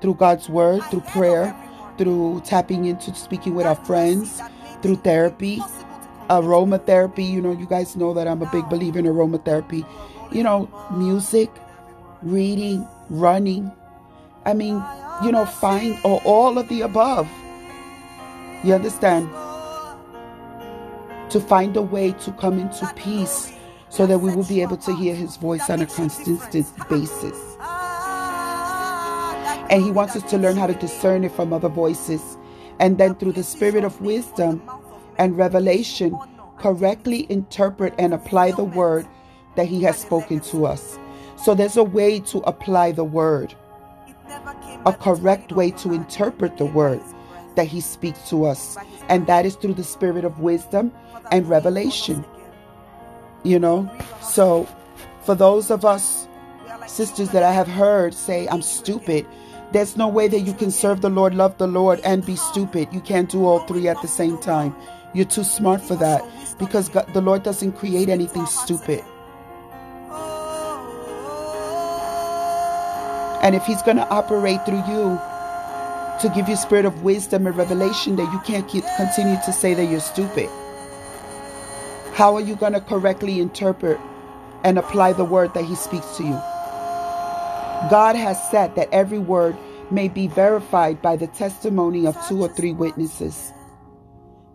[0.00, 1.54] through God's word, through prayer,
[1.98, 4.42] through tapping into speaking with our friends,
[4.82, 5.62] through therapy,
[6.28, 7.28] aromatherapy.
[7.28, 9.86] You know, you guys know that I'm a big believer in aromatherapy.
[10.32, 11.50] You know, music,
[12.22, 13.70] reading, running.
[14.44, 14.82] I mean,
[15.22, 17.28] you know, find or all of the above.
[18.62, 19.28] You understand?
[21.30, 23.52] To find a way to come into peace
[23.88, 27.38] so that we will be able to hear his voice on a consistent basis.
[29.70, 32.36] And he wants us to learn how to discern it from other voices.
[32.80, 34.62] And then through the spirit of wisdom
[35.18, 36.16] and revelation,
[36.58, 39.06] correctly interpret and apply the word
[39.56, 40.98] that he has spoken to us.
[41.36, 43.54] So there's a way to apply the word,
[44.86, 47.00] a correct way to interpret the word
[47.56, 48.76] that he speaks to us.
[49.08, 50.92] And that is through the spirit of wisdom
[51.30, 52.24] and revelation.
[53.42, 53.90] You know?
[54.22, 54.66] So
[55.22, 56.26] for those of us,
[56.86, 59.26] sisters that I have heard say, I'm stupid,
[59.72, 62.88] there's no way that you can serve the Lord, love the Lord, and be stupid.
[62.92, 64.74] You can't do all three at the same time.
[65.14, 66.22] You're too smart for that
[66.58, 69.02] because God, the Lord doesn't create anything stupid.
[73.42, 75.20] And if He's going to operate through you
[76.20, 79.74] to give you spirit of wisdom and revelation, that you can't keep, continue to say
[79.74, 80.48] that you're stupid.
[82.14, 84.00] How are you going to correctly interpret
[84.64, 86.40] and apply the word that He speaks to you?
[87.90, 89.56] God has said that every word
[89.90, 93.52] may be verified by the testimony of two or three witnesses.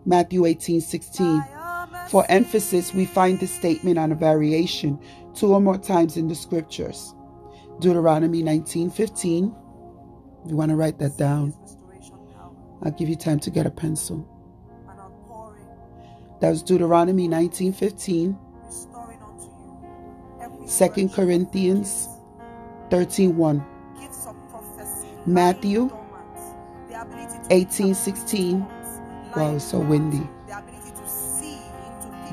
[0.04, 1.44] Matthew 18 16.
[2.08, 4.98] For emphasis, we find this statement on a variation
[5.34, 7.14] two or more times in the scriptures.
[7.80, 9.54] Deuteronomy 19 15.
[10.46, 11.54] You want to write that down?
[12.82, 14.26] I'll give you time to get a pencil.
[16.40, 18.38] That was Deuteronomy 19 15.
[20.66, 22.08] 2 Corinthians
[22.90, 23.66] 13 1.
[25.26, 25.90] Matthew
[27.50, 28.66] 18 16.
[29.36, 30.28] Wow, so windy.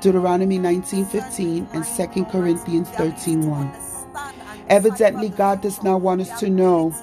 [0.01, 3.71] Deuteronomy 19:15 and 2 Corinthians 13:1.
[4.69, 6.93] Evidently God does not want us to know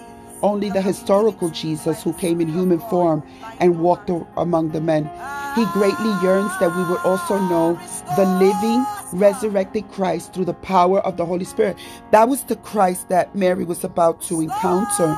[0.43, 3.23] only the historical Jesus who came in human form
[3.61, 5.11] and walked among the men.
[5.55, 7.79] He greatly yearns that we would also know
[8.17, 11.77] the living, resurrected Christ through the power of the Holy Spirit.
[12.11, 15.17] That was the Christ that Mary was about to encounter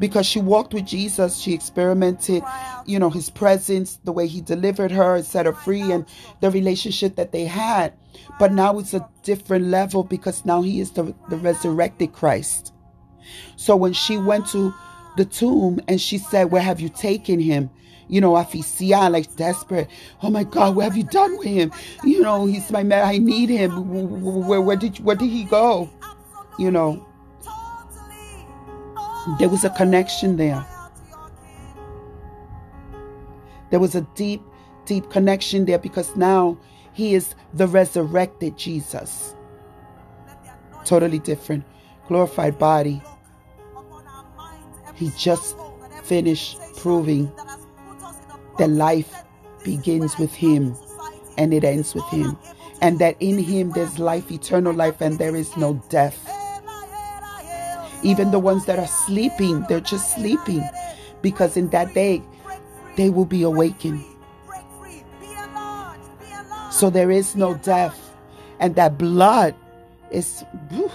[0.00, 1.38] because she walked with Jesus.
[1.38, 2.42] She experimented,
[2.86, 6.04] you know, his presence, the way he delivered her and set her free, and
[6.40, 7.92] the relationship that they had.
[8.40, 12.72] But now it's a different level because now he is the, the resurrected Christ.
[13.56, 14.74] So when she went to
[15.16, 17.70] the tomb and she said, Where have you taken him?
[18.08, 19.88] You know, aficia, like desperate.
[20.22, 21.70] Oh my God, what have you done with him?
[22.02, 23.06] You know, he's my man.
[23.06, 24.46] I need him.
[24.48, 25.88] Where, where did where did he go?
[26.58, 27.06] You know,
[29.38, 30.64] there was a connection there.
[33.70, 34.42] There was a deep,
[34.84, 36.58] deep connection there because now
[36.92, 39.34] he is the resurrected Jesus.
[40.84, 41.64] Totally different,
[42.08, 43.02] glorified body.
[44.94, 45.56] He just
[46.04, 47.30] finished proving
[48.58, 49.14] that life
[49.64, 50.74] begins with him
[51.38, 52.36] and it ends with him.
[52.82, 56.39] And that in him there's life, eternal life, and there is no death.
[58.02, 60.68] Even the ones that are sleeping, they're just sleeping
[61.22, 62.22] because in that day
[62.96, 64.04] they will be awakened.
[66.70, 68.14] So there is no death.
[68.58, 69.54] And that blood
[70.10, 70.44] is,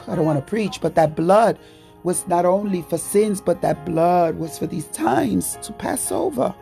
[0.08, 1.58] I don't want to preach, but that blood
[2.04, 6.54] was not only for sins, but that blood was for these times to pass over.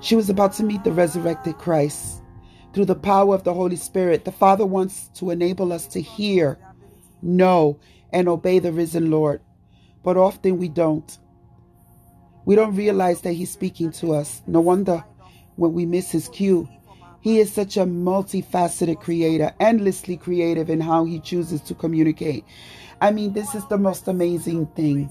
[0.00, 2.19] She was about to meet the resurrected Christ
[2.72, 4.24] through the power of the Holy Spirit.
[4.24, 6.58] The Father wants to enable us to hear,
[7.22, 7.78] know,
[8.12, 9.40] and obey the risen Lord.
[10.02, 11.18] But often we don't.
[12.44, 14.42] We don't realize that He's speaking to us.
[14.46, 15.04] No wonder
[15.56, 16.68] when we miss His cue.
[17.20, 22.44] He is such a multifaceted creator, endlessly creative in how He chooses to communicate.
[23.00, 25.10] I mean, this is the most amazing thing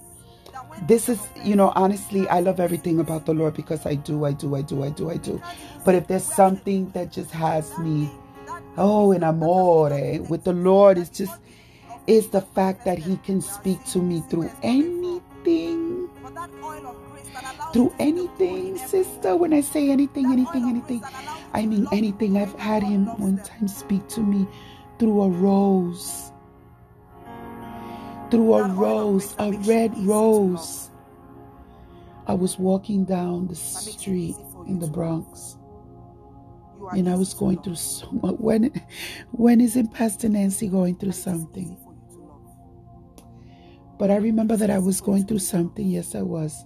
[0.87, 4.31] this is, you know, honestly, I love everything about the Lord because I do, I
[4.31, 5.41] do, I do, I do, I do.
[5.85, 8.09] But if there's something that just has me,
[8.77, 11.39] oh, in amore eh, with the Lord, it's just,
[12.07, 16.09] it's the fact that He can speak to me through anything.
[17.73, 19.35] Through anything, sister.
[19.35, 21.03] When I say anything, anything, anything,
[21.53, 22.37] I mean anything.
[22.37, 24.47] I've had Him one time speak to me
[24.97, 26.28] through a rose
[28.29, 30.89] through a rose, a red rose.
[32.27, 34.35] I was walking down the street
[34.67, 35.57] in the Bronx.
[36.91, 38.35] And I was going through so much.
[38.37, 38.71] When,
[39.31, 41.77] when isn't Pastor Nancy going through something?
[43.97, 45.85] But I remember that I was going through something.
[45.85, 46.65] Yes, I was.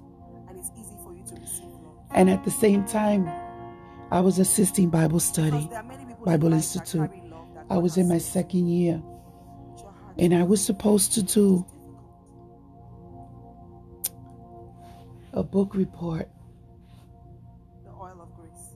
[2.12, 3.28] And at the same time,
[4.12, 5.68] I was assisting Bible study,
[6.24, 7.10] Bible Institute.
[7.72, 9.02] I was in my second year.
[10.18, 11.66] And I was supposed to do
[15.34, 16.30] a book report
[17.84, 18.76] the oil of grace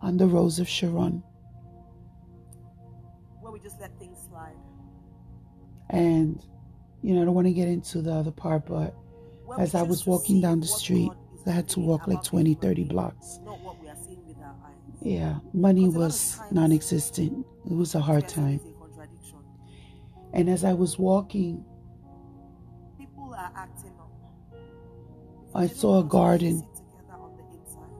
[0.00, 1.22] on the Rose of Sharon.
[3.40, 4.56] Where we just let things slide.
[5.90, 6.42] And,
[7.02, 8.94] you know, I don't want to get into the other part, but
[9.58, 11.12] as I was walking down the street,
[11.46, 13.38] I had to walk like about 20, 30 blocks.
[13.44, 14.74] Not what we are seeing with our eyes.
[15.00, 17.46] Yeah, money Because a lot of was non existent.
[17.66, 18.60] It was a hard time.
[20.36, 20.48] Always a contradiction.
[20.48, 21.64] And as I was walking,
[22.98, 24.10] People are acting up.
[25.54, 26.60] I saw a garden.
[26.60, 27.90] sit together on the inside.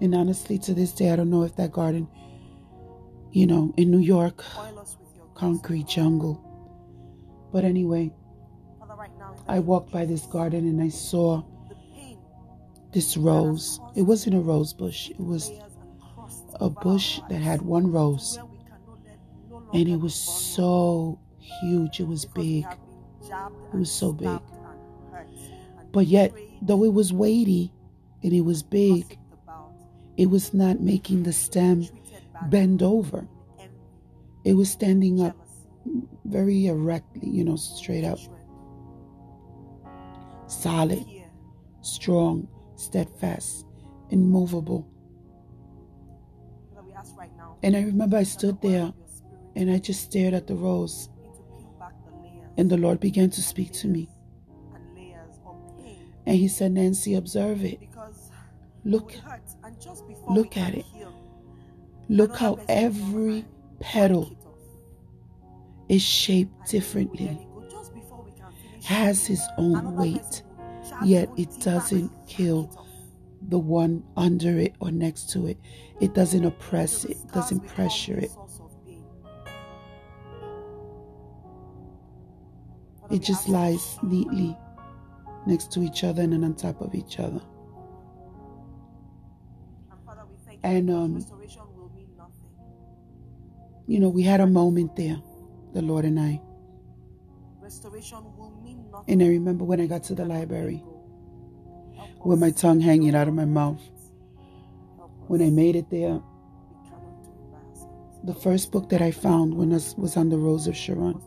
[0.00, 2.08] And honestly, to this day, I don't know if that garden,
[3.32, 5.36] you know, in New York, Oil us with your grace.
[5.38, 6.44] concrete jungle.
[7.52, 8.12] But anyway,
[8.78, 11.42] Father, right now, in the I walked by this garden and I saw
[12.92, 13.80] this rose.
[13.96, 17.90] It wasn't a rose bush, it was layers and crusts a bush that had one
[17.92, 18.38] rose.
[19.72, 22.64] And it was so huge, it was big.
[22.64, 22.78] have
[23.20, 24.28] been jabbed It was so big.
[24.28, 25.28] stabbed and hurt
[25.78, 27.72] and But yet, though it was weighty
[28.22, 29.18] and it was big,
[30.16, 31.86] it was not making the stem
[32.48, 33.28] bend over.
[34.44, 35.36] It was standing up
[36.24, 38.18] very erectly, you know, straight up,
[40.46, 41.04] solid,
[41.82, 43.66] strong, steadfast,
[44.10, 44.88] immovable.
[46.74, 49.07] Father, we ask right now And I remember I stood there of your spirit
[49.58, 51.08] and I just stared at the rose,
[52.56, 54.08] and the Lord began to speak to me.
[56.26, 57.80] and He said, Nancy, observe it.
[58.84, 59.14] Look,
[60.30, 60.84] look at it.
[62.08, 63.44] look how every
[63.80, 64.30] petal
[65.88, 67.48] is shaped differently,
[68.84, 70.42] has his own weight,
[71.04, 72.70] yet it doesn't kill
[73.48, 75.58] the one under it or next to it.
[76.00, 78.30] It doesn't oppress it, doesn't pressure it.
[83.10, 84.56] It just lies neatly
[85.46, 87.40] next to each other and then on top of each other.
[89.90, 92.50] And Father, we thank And, you um, restoration will mean nothing.
[93.86, 95.18] You know, we had a moment there,
[95.74, 96.40] the Lord and I.
[97.60, 99.14] Restoration will mean nothing.
[99.14, 100.84] And I remember when I got to the library
[102.24, 103.80] with my tongue hanging out of my mouth.
[105.28, 106.20] When I made it there,
[106.70, 108.24] We cannot do it by ourselves.
[108.24, 111.20] the first book that I found when was on the Rose of Sharon.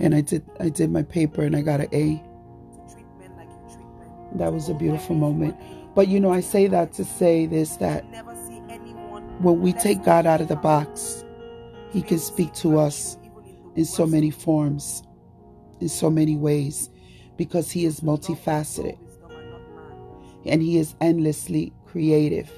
[0.00, 2.16] And I did I did my paper and I got an A.
[2.16, 4.38] To treat men like you treat men.
[4.38, 5.56] That was a beautiful moment.
[5.94, 9.60] But you know, I say that to say this that to never see anyone when
[9.60, 11.24] we take God out of the box,
[11.90, 13.18] He can speak to us
[13.76, 15.02] in so many forms,
[15.80, 16.90] in so many ways,
[17.36, 18.98] because He is multifaceted
[19.30, 22.50] and and He is endlessly creative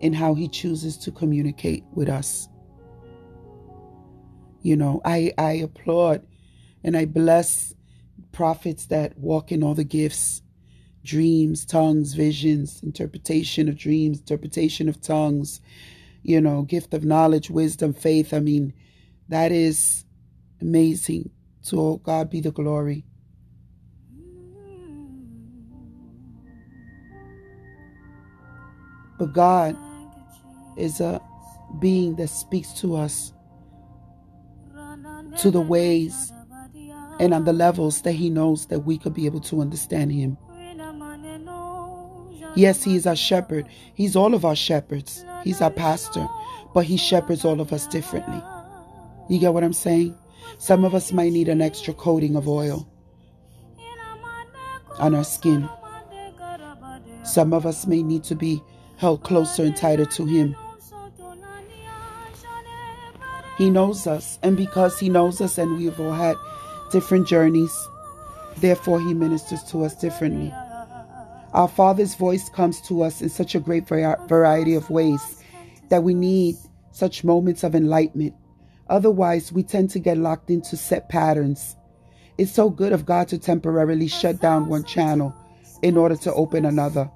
[0.00, 2.48] in how He chooses to communicate with us.
[4.62, 6.26] You know, I, I applaud
[6.82, 7.74] and I bless
[8.32, 10.42] prophets that walk in all the gifts
[11.04, 15.60] dreams, tongues, visions, interpretation of dreams, interpretation of tongues,
[16.22, 18.34] you know, gift of knowledge, wisdom, faith.
[18.34, 18.74] I mean,
[19.28, 20.04] that is
[20.60, 21.30] amazing.
[21.68, 23.04] To God be the glory.
[29.18, 29.76] But God
[30.76, 31.20] is a
[31.80, 33.32] being that speaks to us
[35.38, 36.32] to the ways
[37.18, 40.38] and on the levels that He knows that we could be able to understand Him.
[42.54, 43.66] Yes, He is our shepherd.
[43.94, 45.24] He's all of our shepherds.
[45.44, 46.26] He's our pastor,
[46.74, 48.42] but He shepherds all of us differently.
[49.28, 50.16] You get what I'm saying?
[50.58, 52.88] Some of us might need an extra coating of oil
[54.98, 55.68] on our skin.
[57.24, 58.62] Some of us may need to be
[58.96, 60.56] held closer and tighter to Him.
[63.58, 66.36] He knows us, and because He knows us and we've all had
[66.90, 67.74] different journeys,
[68.58, 70.52] therefore He ministers to us differently.
[71.52, 75.42] Our Father's voice comes to us in such a great variety of ways
[75.88, 76.56] that we need
[76.92, 78.34] such moments of enlightenment.
[78.88, 81.76] Otherwise, we tend to get locked into set patterns.
[82.36, 85.34] It's so good of God to temporarily shut down one channel
[85.82, 87.10] in order to open another.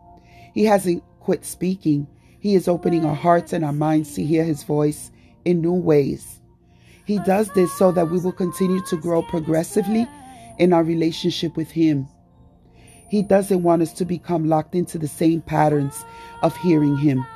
[0.54, 2.06] He hasn't quit speaking.
[2.40, 5.10] He is opening our hearts and our minds to hear His voice
[5.44, 6.40] in new ways.
[7.05, 10.07] He does this so that we will continue to grow progressively
[10.59, 12.09] in our relationship with Him.
[13.09, 16.05] He doesn't want us to become locked into the same patterns
[16.42, 17.26] of hearing Him.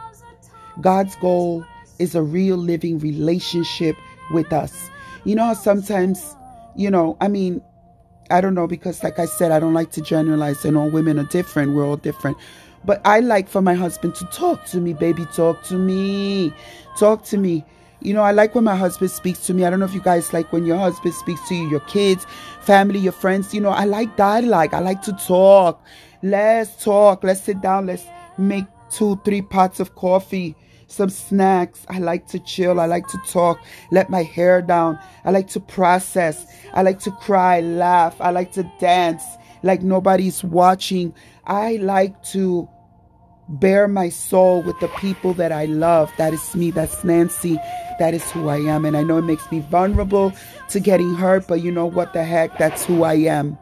[0.81, 1.65] God's goal
[1.99, 3.97] is a real living relationship
[4.33, 4.91] with us.
[5.25, 6.37] You know sometimes,
[6.77, 7.63] you know, I mean,
[8.31, 11.19] I don't know because, like I said, I don't like to generalize, and all women
[11.19, 11.75] are different.
[11.75, 12.37] We're all different.
[12.85, 16.53] But I like for my husband to talk to me, baby, talk to me,
[16.99, 17.65] talk to me.
[18.07, 19.65] You know, I like when my husband speaks to me.
[19.65, 22.25] I don't know if you guys like when your husband speaks to you, your kids,
[22.61, 23.53] family, your friends.
[23.53, 24.75] You know, I like dialogue.
[24.75, 25.85] I like to talk.
[26.23, 27.25] Let's talk.
[27.25, 27.87] Let's sit down.
[27.87, 28.05] Let's
[28.39, 30.55] make two, three pots of coffee,
[30.87, 31.85] some snacks.
[31.89, 32.79] I like to chill.
[32.79, 33.59] I like to talk.
[33.91, 35.01] Let my hair down.
[35.25, 36.47] I like to process.
[36.75, 38.21] I like to cry, laugh.
[38.21, 39.25] I like to dance
[39.65, 41.13] like nobody's watching.
[41.45, 42.69] I like to
[43.49, 46.13] bare my soul with the people that I love.
[46.19, 46.71] That is me.
[46.71, 47.59] That's Nancy.
[47.99, 48.85] That is who I am.
[48.85, 50.33] And I know it makes me vulnerable
[50.71, 52.59] to getting hurt, but you know what the heck?
[52.59, 53.59] That's who I am.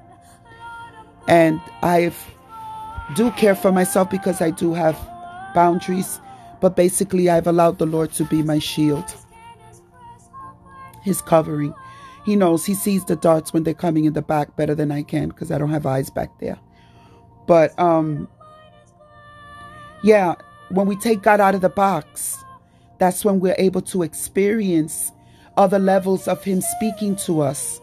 [1.28, 2.12] And I
[3.14, 4.98] do care for myself because I do have
[5.54, 6.20] boundaries.
[6.60, 9.04] But basically, I've allowed the Lord to be my shield,
[11.02, 11.74] His covering.
[12.24, 15.02] He knows, He sees the darts when they're coming in the back better than I
[15.02, 16.58] can because I don't have eyes back there.
[17.46, 18.28] But, um,
[20.04, 20.34] yeah,
[20.68, 22.36] when we take God out of the box,
[22.98, 25.10] that's when we're able to experience
[25.56, 27.80] other levels of Him speaking to us.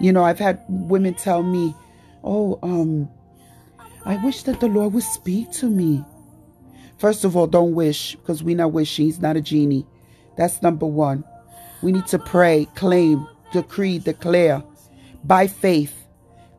[0.00, 1.74] You know, I've had women tell me,
[2.24, 3.08] Oh, um,
[4.04, 6.04] I wish that the Lord would speak to me.
[6.98, 9.06] First of all, don't wish because we're not wishing.
[9.06, 9.86] He's not a genie.
[10.36, 11.22] That's number one.
[11.80, 14.64] We need to pray, claim, decree, declare
[15.22, 15.94] by faith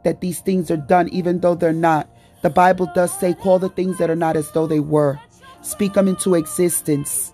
[0.05, 2.09] that these things are done, even though they're not.
[2.41, 5.19] The Bible does say, call the things that are not as though they were.
[5.61, 7.33] Speak them into existence.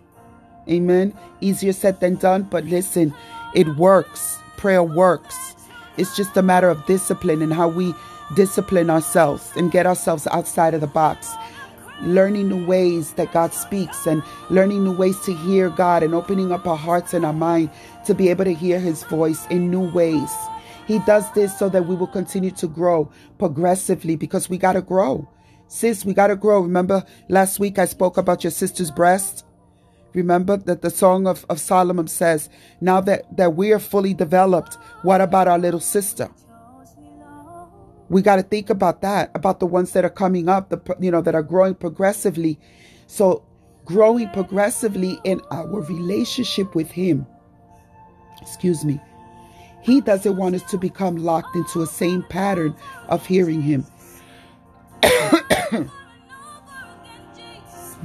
[0.68, 1.14] Amen.
[1.41, 3.14] Easier said than done, but listen,
[3.53, 4.39] it works.
[4.58, 5.56] Prayer works.
[5.97, 7.93] It's just a matter of discipline and how we
[8.36, 11.32] discipline ourselves and get ourselves outside of the box.
[12.01, 16.51] Learning the ways that God speaks and learning the ways to hear God and opening
[16.51, 17.70] up our hearts and our mind
[18.06, 20.32] to be able to hear His voice in new ways.
[20.86, 24.82] He does this so that we will continue to grow progressively because we got to
[24.82, 25.28] grow.
[25.68, 26.62] Sis, we got to grow.
[26.62, 29.46] Remember last week I spoke about your sister's breast?
[30.14, 34.76] Remember that the Song of, of Solomon says, now that, that we are fully developed,
[35.02, 36.30] what about our little sister?
[38.08, 41.10] We got to think about that, about the ones that are coming up, the you
[41.12, 42.60] know, that are growing progressively.
[43.08, 43.44] So
[43.84, 47.26] growing progressively in our relationship with Him.
[48.42, 49.02] Excuse me.
[49.86, 52.76] He doesn't want us to become locked into a same pattern
[53.08, 53.86] of hearing Him.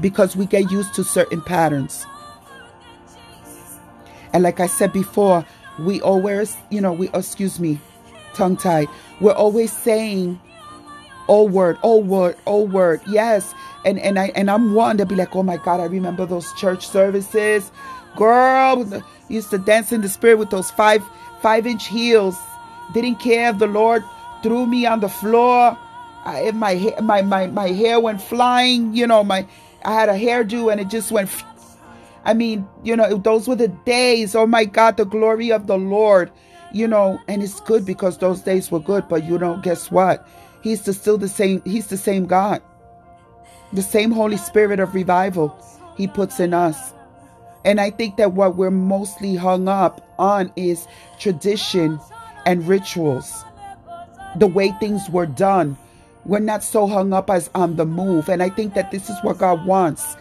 [0.00, 2.06] because we get used to certain patterns.
[4.34, 5.46] And like I said before,
[5.78, 7.80] we always, you know, we, oh, excuse me,
[8.34, 8.88] tongue tied.
[9.20, 10.38] We're always saying,
[11.28, 13.00] oh word, oh word, oh word.
[13.08, 13.54] Yes.
[13.86, 16.52] And, and I, and I'm one to be like, oh my God, I remember those
[16.54, 17.72] church services.
[18.16, 21.02] Girl, used to dance in the spirit with those five
[21.40, 22.36] five inch heels.
[22.92, 24.04] Didn't care if the Lord
[24.42, 25.78] threw me on the floor.
[26.24, 29.46] I, if my hair, my, my, my hair went flying, you know, my
[29.84, 31.30] I had a hairdo and it just went.
[32.24, 34.34] I mean, you know, those were the days.
[34.34, 36.30] Oh my God, the glory of the Lord,
[36.72, 39.08] you know, and it's good because those days were good.
[39.08, 40.26] But you know, guess what?
[40.62, 41.62] He's the, still the same.
[41.64, 42.62] He's the same God.
[43.72, 45.56] The same Holy Spirit of revival
[45.96, 46.92] He puts in us.
[47.64, 50.86] And I think that what we're mostly hung up on is
[51.18, 52.00] tradition
[52.46, 53.44] and rituals,
[54.36, 55.76] the way things were done.
[56.24, 58.28] We're not so hung up as on the move.
[58.28, 60.16] And I think that this is what God wants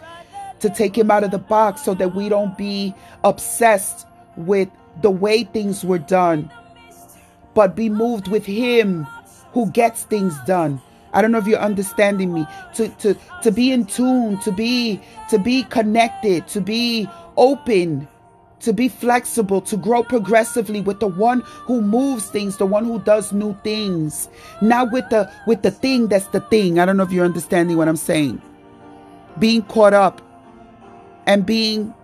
[0.60, 4.68] to take him out of the box so that we don't be obsessed with
[5.02, 6.50] the way things were done,
[7.54, 9.06] but be moved with him
[9.52, 10.80] who gets things done.
[11.12, 12.46] I don't know if you're understanding me.
[12.74, 17.08] To to to be in tune, to be to be connected, to be
[17.40, 18.06] open,
[18.60, 23.00] to be flexible, to grow progressively with the one who moves things, the one who
[23.00, 24.28] does new things.
[24.60, 26.78] Not with the with the thing that's the thing.
[26.78, 28.40] I don't know if you're understanding what I'm saying.
[29.38, 30.20] Being caught up
[31.26, 31.94] and being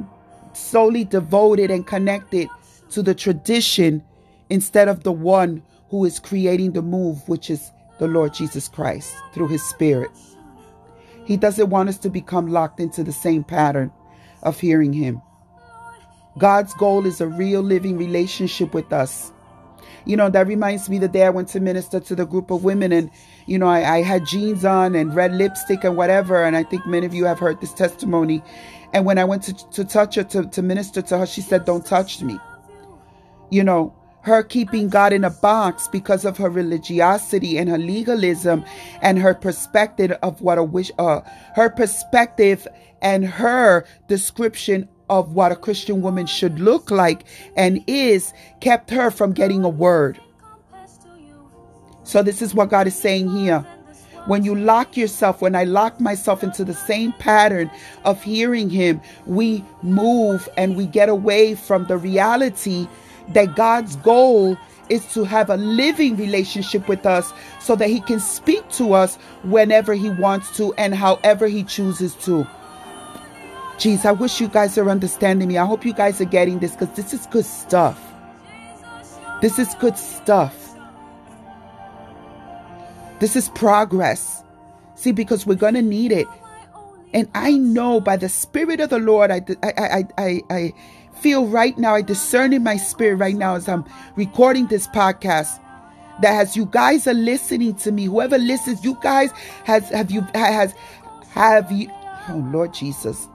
[0.54, 2.48] solely devoted and connected
[2.90, 4.02] to the tradition
[4.48, 9.14] instead of the one who is creating the move, which is the Lord Jesus Christ
[9.34, 10.10] through his spirit.
[11.24, 13.90] He doesn't want us to become locked into the same pattern
[14.42, 15.20] of hearing Him.
[16.38, 19.32] God's goal is a real living relationship with us.
[20.04, 22.62] You know, that reminds me the day I went to minister to the group of
[22.62, 23.10] women and,
[23.46, 26.44] you know, I, I had jeans on and red lipstick and whatever.
[26.44, 28.42] And I think many of you have heard this testimony.
[28.92, 31.64] And when I went to, to touch her, to, to minister to her, she said,
[31.64, 32.38] Don't touch me.
[33.50, 33.94] You know,
[34.26, 38.64] her keeping God in a box because of her religiosity and her legalism
[39.00, 41.20] and her perspective of what a wish, uh,
[41.54, 42.66] her perspective
[43.02, 47.24] and her description of what a Christian woman should look like
[47.56, 50.20] and is kept her from getting a word.
[52.04, 53.66] So, this is what God is saying here.
[54.26, 57.70] When you lock yourself, when I lock myself into the same pattern
[58.04, 62.88] of hearing Him, we move and we get away from the reality
[63.28, 64.56] that God's goal
[64.88, 69.16] is to have a living relationship with us so that He can speak to us
[69.44, 72.46] whenever He wants to and however He chooses to.
[73.78, 75.58] Jeez, I wish you guys are understanding me.
[75.58, 78.02] I hope you guys are getting this because this is good stuff.
[79.42, 80.74] This is good stuff.
[83.18, 84.42] This is progress.
[84.94, 86.26] See, because we're going to need it.
[87.12, 90.72] And I know by the Spirit of the Lord, I, I, I, I,
[91.20, 93.84] feel right now, I discern in my spirit right now as I'm
[94.16, 95.58] recording this podcast
[96.20, 99.30] that as you guys are listening to me, whoever listens, you guys
[99.64, 100.74] has have you has
[101.30, 101.90] have you
[102.28, 103.28] oh Lord Jesus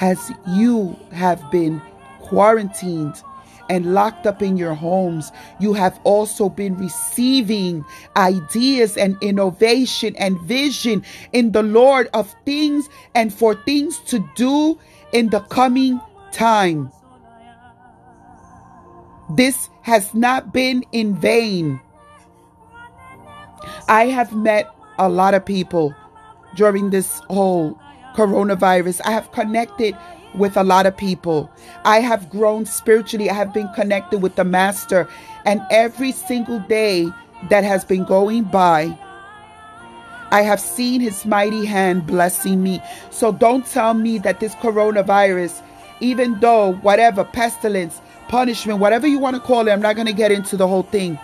[0.00, 1.80] as you have been
[2.20, 3.22] quarantined
[3.68, 7.84] and locked up in your homes, you have also been receiving
[8.16, 14.78] ideas and innovation and vision in the Lord of things and for things to do
[15.12, 16.00] in the coming
[16.32, 16.90] time.
[19.34, 21.80] This has not been in vain.
[23.88, 25.94] I have met a lot of people
[26.54, 27.78] during this whole
[28.16, 29.00] coronavirus.
[29.04, 29.96] I have connected
[30.34, 31.50] with a lot of people.
[31.84, 33.30] I have grown spiritually.
[33.30, 35.08] I have been connected with the Master.
[35.44, 37.08] And every single day
[37.50, 38.96] that has been going by,
[40.30, 42.80] I have seen his mighty hand blessing me.
[43.10, 45.62] So don't tell me that this coronavirus,
[46.00, 50.12] even though whatever, pestilence, punishment, whatever you want to call it, I'm not going to
[50.12, 51.18] get into the whole thing,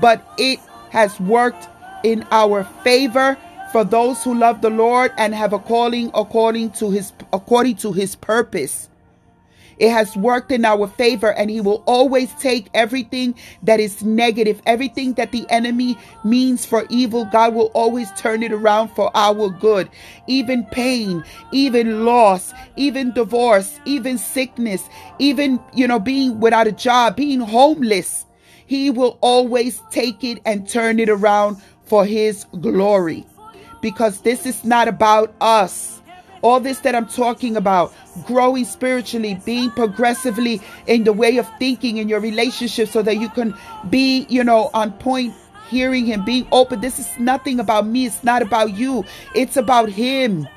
[0.00, 1.68] but it has worked
[2.04, 3.38] in our favor
[3.72, 7.92] for those who love the Lord and have a calling according to his according to
[7.92, 8.88] his purpose.
[9.78, 14.62] It has worked in our favor, and He will always take everything that is negative,
[14.66, 17.24] everything that the enemy means for evil.
[17.26, 19.90] God will always turn it around for our good.
[20.28, 27.16] Even pain, even loss, even divorce, even sickness, even, you know, being without a job,
[27.16, 28.26] being homeless.
[28.66, 33.26] He will always take it and turn it around for His glory.
[33.82, 36.00] Because this is not about us.
[36.40, 37.92] All this that I'm talking about,
[38.24, 43.28] growing spiritually, being progressively in the way of thinking in your relationship so that you
[43.28, 43.54] can
[43.90, 45.34] be, you know, on point
[45.68, 46.80] hearing him, being open.
[46.80, 48.06] This is nothing about me.
[48.06, 49.04] It's not about you.
[49.34, 50.48] It's about him.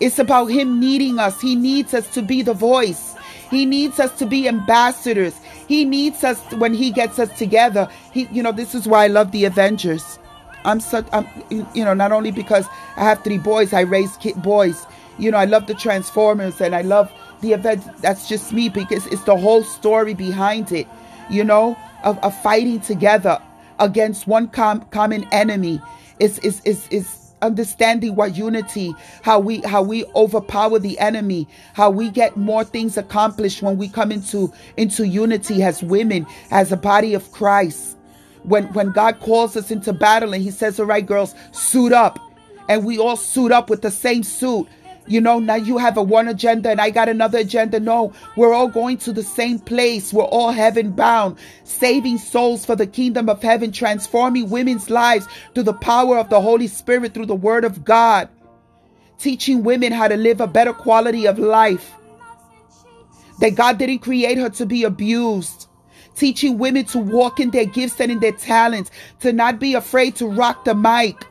[0.00, 1.40] It's about him needing us.
[1.40, 3.14] He needs us to be the voice.
[3.50, 5.34] He needs us to be ambassadors.
[5.66, 7.88] He needs us when he gets us together.
[8.12, 10.18] He, you know, this is why I love the Avengers.
[10.66, 11.28] I'm such, I'm,
[11.74, 12.66] you know, not only because
[12.98, 14.86] I have three boys, I raise kid boys.
[15.18, 17.12] You know, I love the Transformers and I love
[17.42, 17.84] the event.
[18.02, 20.88] That's just me because it's the whole story behind it,
[21.30, 23.40] you know, of, of fighting together
[23.80, 25.80] against one com- common enemy.
[26.20, 31.90] Is is is is understanding what unity how we how we overpower the enemy how
[31.90, 36.78] we get more things accomplished when we come into into unity as women as a
[36.78, 37.95] body of christ
[38.46, 42.18] when when god calls us into battle and he says all right girls suit up
[42.68, 44.66] and we all suit up with the same suit
[45.08, 47.78] you know, now you have a one agenda and I got another agenda.
[47.78, 50.12] No, we're all going to the same place.
[50.12, 55.64] We're all heaven bound, saving souls for the kingdom of heaven, transforming women's lives through
[55.64, 58.28] the power of the Holy Spirit, through the word of God,
[59.18, 61.92] teaching women how to live a better quality of life.
[63.40, 65.65] That God didn't create her to be abused
[66.16, 68.90] teaching women to walk in their gifts and in their talents,
[69.20, 71.24] to not be afraid to rock the mic,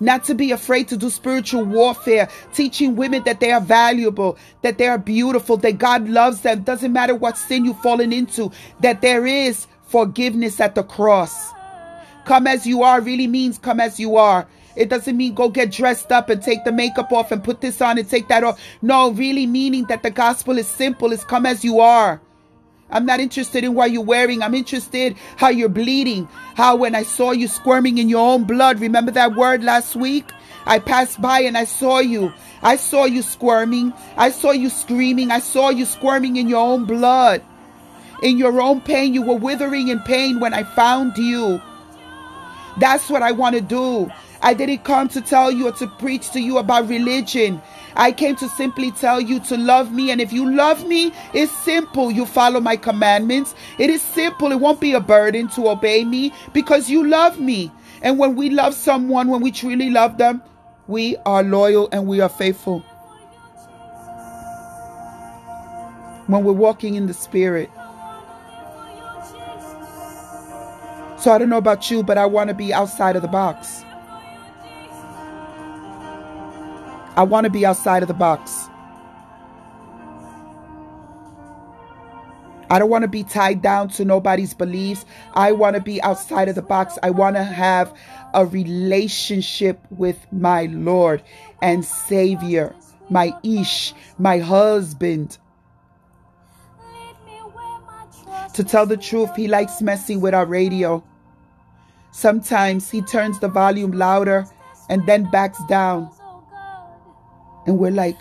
[0.00, 4.78] not to be afraid to do spiritual warfare, teaching women that they are valuable, that
[4.78, 6.62] they are beautiful, that God loves them.
[6.62, 8.50] Doesn't matter what sin you've fallen into,
[8.80, 11.52] that there is forgiveness at the cross.
[12.24, 14.46] Come as you are really means come as you are.
[14.76, 17.80] It doesn't mean go get dressed up and take the makeup off and put this
[17.80, 18.60] on and take that off.
[18.82, 22.20] No, really meaning that the gospel is simple, is come as you are.
[22.94, 24.40] I'm not interested in what you're wearing.
[24.40, 26.28] I'm interested how you're bleeding.
[26.54, 30.30] How when I saw you squirming in your own blood, remember that word last week?
[30.64, 32.32] I passed by and I saw you.
[32.62, 33.92] I saw you squirming.
[34.16, 35.32] I saw you screaming.
[35.32, 37.42] I saw you squirming in your own blood.
[38.22, 41.60] In your own pain, you were withering in pain when I found you.
[42.78, 44.10] That's what I want to do.
[44.40, 47.60] I didn't come to tell you or to preach to you about religion.
[47.96, 50.10] I came to simply tell you to love me.
[50.10, 52.10] And if you love me, it's simple.
[52.10, 53.54] You follow my commandments.
[53.78, 54.52] It is simple.
[54.52, 57.70] It won't be a burden to obey me because you love me.
[58.02, 60.42] And when we love someone, when we truly love them,
[60.86, 62.80] we are loyal and we are faithful.
[66.26, 67.70] When we're walking in the Spirit.
[71.18, 73.83] So I don't know about you, but I want to be outside of the box.
[77.16, 78.68] I want to be outside of the box.
[82.70, 85.04] I don't want to be tied down to nobody's beliefs.
[85.34, 86.98] I want to be outside of the box.
[87.02, 87.96] I want to have
[88.32, 91.22] a relationship with my Lord
[91.62, 92.74] and Savior,
[93.10, 95.38] my Ish, my husband.
[98.54, 101.04] To tell the truth, he likes messing with our radio.
[102.10, 104.46] Sometimes he turns the volume louder
[104.88, 106.10] and then backs down.
[107.66, 108.18] And we're like,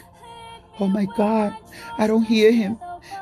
[0.80, 1.56] oh my God,
[1.98, 2.80] I don't hear him.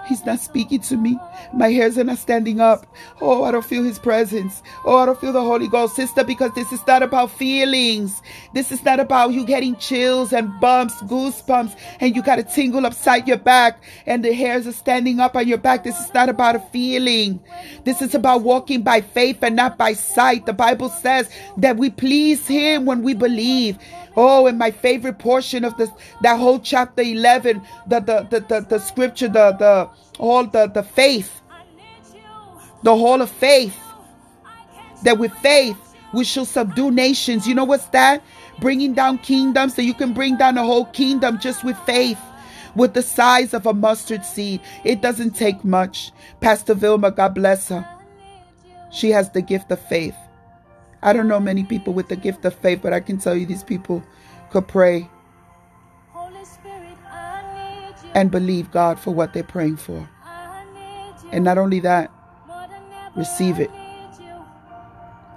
[0.07, 1.17] He's not speaking to me.
[1.53, 2.85] My hairs are not standing up.
[3.19, 4.61] Oh, I don't feel his presence.
[4.85, 8.21] Oh, I don't feel the Holy Ghost, sister, because this is not about feelings.
[8.53, 12.85] This is not about you getting chills and bumps, goosebumps, and you got a tingle
[12.85, 15.83] upside your back and the hairs are standing up on your back.
[15.83, 17.39] This is not about a feeling.
[17.83, 20.45] This is about walking by faith and not by sight.
[20.45, 23.77] The Bible says that we please him when we believe.
[24.17, 25.89] Oh, and my favorite portion of this
[26.21, 29.89] that whole chapter 11, the the the, the, the scripture, the the
[30.19, 31.41] all the, the faith,
[32.83, 33.77] the whole of faith.
[35.03, 35.77] That with faith
[36.13, 37.47] we shall subdue nations.
[37.47, 38.23] You know what's that?
[38.61, 42.19] Bringing down kingdoms, so you can bring down a whole kingdom just with faith.
[42.75, 44.61] with the size of a mustard seed.
[44.83, 46.11] It doesn't take much.
[46.41, 47.87] Pastor Vilma, God bless her.
[48.91, 50.15] She has the gift of faith.
[51.03, 53.45] I don't know many people with the gift of faith, but I can tell you
[53.45, 54.03] these people
[54.51, 55.09] could pray
[58.13, 60.07] and believe God for what they're praying for.
[61.31, 62.11] And not only that,
[63.15, 63.71] receive it.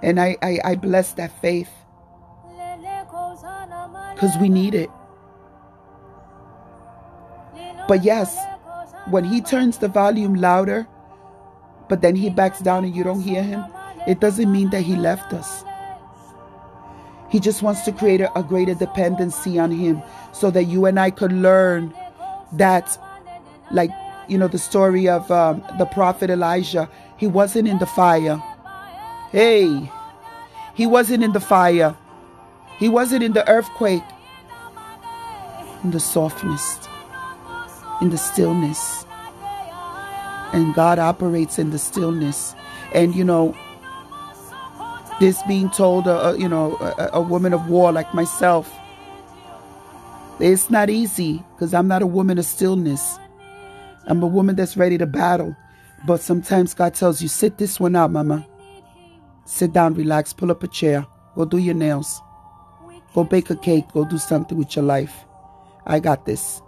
[0.03, 1.69] And I, I, I bless that faith
[4.13, 4.89] because we need it.
[7.87, 8.37] But yes,
[9.09, 10.87] when he turns the volume louder,
[11.87, 13.63] but then he backs down and you don't hear him,
[14.07, 15.63] it doesn't mean that he left us.
[17.29, 20.01] He just wants to create a, a greater dependency on him
[20.31, 21.93] so that you and I could learn
[22.53, 22.97] that,
[23.71, 23.89] like,
[24.27, 28.41] you know, the story of um, the prophet Elijah, he wasn't in the fire.
[29.31, 29.91] Hey,
[30.75, 31.95] he wasn't in the fire.
[32.77, 34.03] He wasn't in the earthquake.
[35.83, 36.79] In the softness,
[38.01, 39.05] in the stillness.
[40.51, 42.55] And God operates in the stillness.
[42.93, 43.55] And, you know,
[45.19, 48.71] this being told, uh, you know, a, a woman of war like myself,
[50.39, 53.17] it's not easy because I'm not a woman of stillness.
[54.07, 55.55] I'm a woman that's ready to battle.
[56.05, 58.45] But sometimes God tells you, sit this one out, mama.
[59.45, 61.05] Sit down, relax, pull up a chair,
[61.35, 62.19] go do your nails,
[63.13, 65.23] go bake a cake, go do something with your life.
[65.85, 66.61] I got this.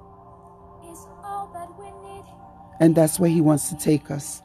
[2.80, 4.44] And that's where He wants to take us.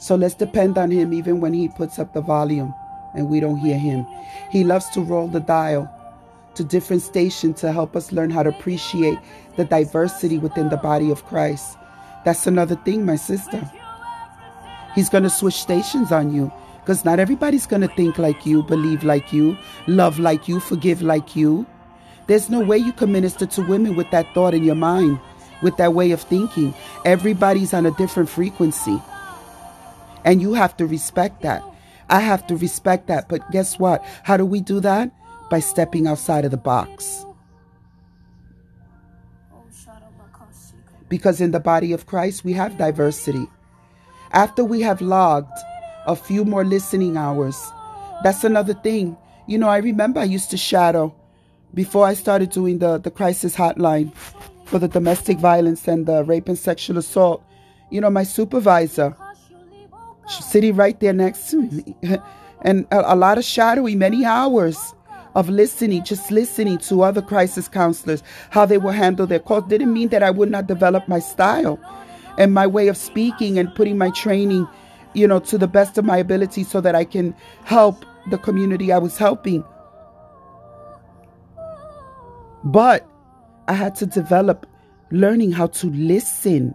[0.00, 2.74] So let's depend on Him even when He puts up the volume
[3.14, 4.06] and we don't hear Him.
[4.50, 5.88] He loves to roll the dial
[6.54, 9.18] to different stations to help us learn how to appreciate
[9.56, 11.76] the diversity within the body of Christ.
[12.24, 13.70] That's another thing, my sister.
[14.94, 18.62] He's going to switch stations on you because not everybody's going to think like you,
[18.62, 21.66] believe like you, love like you, forgive like you.
[22.26, 25.20] There's no way you can minister to women with that thought in your mind,
[25.60, 26.72] with that way of thinking.
[27.04, 28.98] Everybody's on a different frequency.
[30.24, 31.62] And you have to respect that.
[32.08, 33.28] I have to respect that.
[33.28, 34.04] But guess what?
[34.24, 35.10] How do we do that?
[35.50, 37.24] By stepping outside of the box.
[41.08, 43.48] Because in the body of Christ, we have diversity.
[44.32, 45.52] After we have logged
[46.06, 47.60] a few more listening hours,
[48.22, 49.16] that's another thing.
[49.46, 51.12] You know, I remember I used to shadow
[51.74, 54.14] before I started doing the, the crisis hotline
[54.66, 57.42] for the domestic violence and the rape and sexual assault.
[57.90, 59.16] You know, my supervisor,
[60.30, 61.96] sitting right there next to me,
[62.62, 64.94] and a, a lot of shadowing, many hours
[65.34, 69.92] of listening, just listening to other crisis counselors, how they will handle their calls, didn't
[69.92, 71.78] mean that I would not develop my style
[72.38, 74.66] and my way of speaking and putting my training,
[75.14, 78.92] you know, to the best of my ability so that I can help the community
[78.92, 79.64] I was helping.
[82.64, 83.06] But
[83.68, 84.66] I had to develop
[85.10, 86.74] learning how to listen.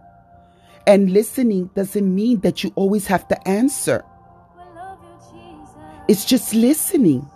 [0.88, 4.04] And listening doesn't mean that you always have to answer.
[6.08, 7.28] It's just listening.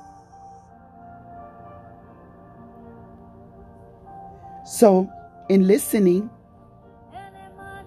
[4.66, 5.10] So,
[5.50, 6.30] in listening,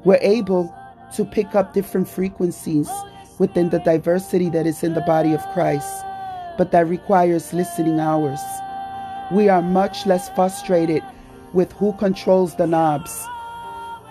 [0.04, 0.74] we're able
[1.14, 2.90] to pick up different frequencies
[3.38, 6.04] within the diversity that is in the body of Christ,
[6.58, 8.40] but that requires listening hours.
[9.30, 11.04] We are much less frustrated
[11.52, 13.26] with who controls the knobs.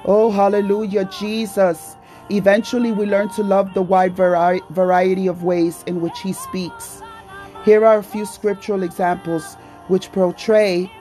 [0.05, 1.95] Oh, hallelujah, Jesus.
[2.29, 7.01] Eventually, we learn to love the wide vari- variety of ways in which He speaks.
[7.65, 9.55] Here are a few scriptural examples
[9.87, 10.91] which portray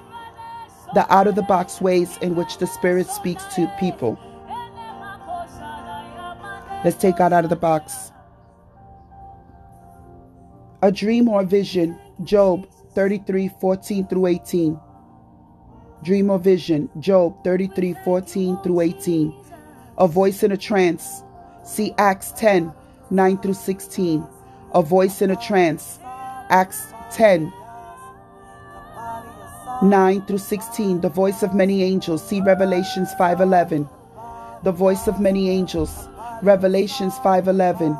[0.95, 4.19] the out of the box ways in which the Spirit speaks to people.
[6.85, 8.13] Let's take God out of the box.
[10.83, 14.81] A dream or vision, Job 33 14 through 18.
[16.03, 19.35] Dream or vision, Job 33 14 through 18.
[19.99, 21.23] A voice in a trance,
[21.63, 22.73] see Acts 10
[23.11, 24.27] 9 through 16.
[24.73, 25.99] A voice in a trance,
[26.49, 27.53] Acts 10
[29.83, 32.27] 9 through 16 the voice of many angels.
[32.27, 33.89] See revelations 5:11
[34.63, 36.09] the voice of many angels.
[36.43, 37.97] Revelations 5:11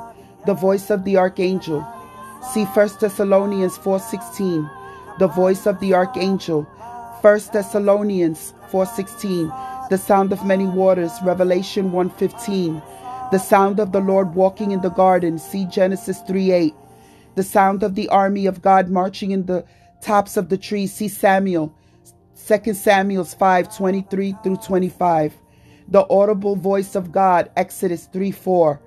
[0.47, 1.87] the voice of the archangel.
[2.53, 4.69] See 1 thessalonians 4:16
[5.19, 6.67] the voice of the archangel
[7.23, 12.83] 1 thessalonians 4:16 the sound of many waters revelation 1:15
[13.31, 16.75] the sound of the lord walking in the garden see genesis 3:8
[17.35, 19.65] the sound of the army of god marching in the
[20.01, 20.93] tops of the trees.
[20.93, 21.73] See Samuel,
[22.47, 25.35] 2 Samuel 5:23 through 25.
[25.89, 28.81] The audible voice of God, Exodus 3:4.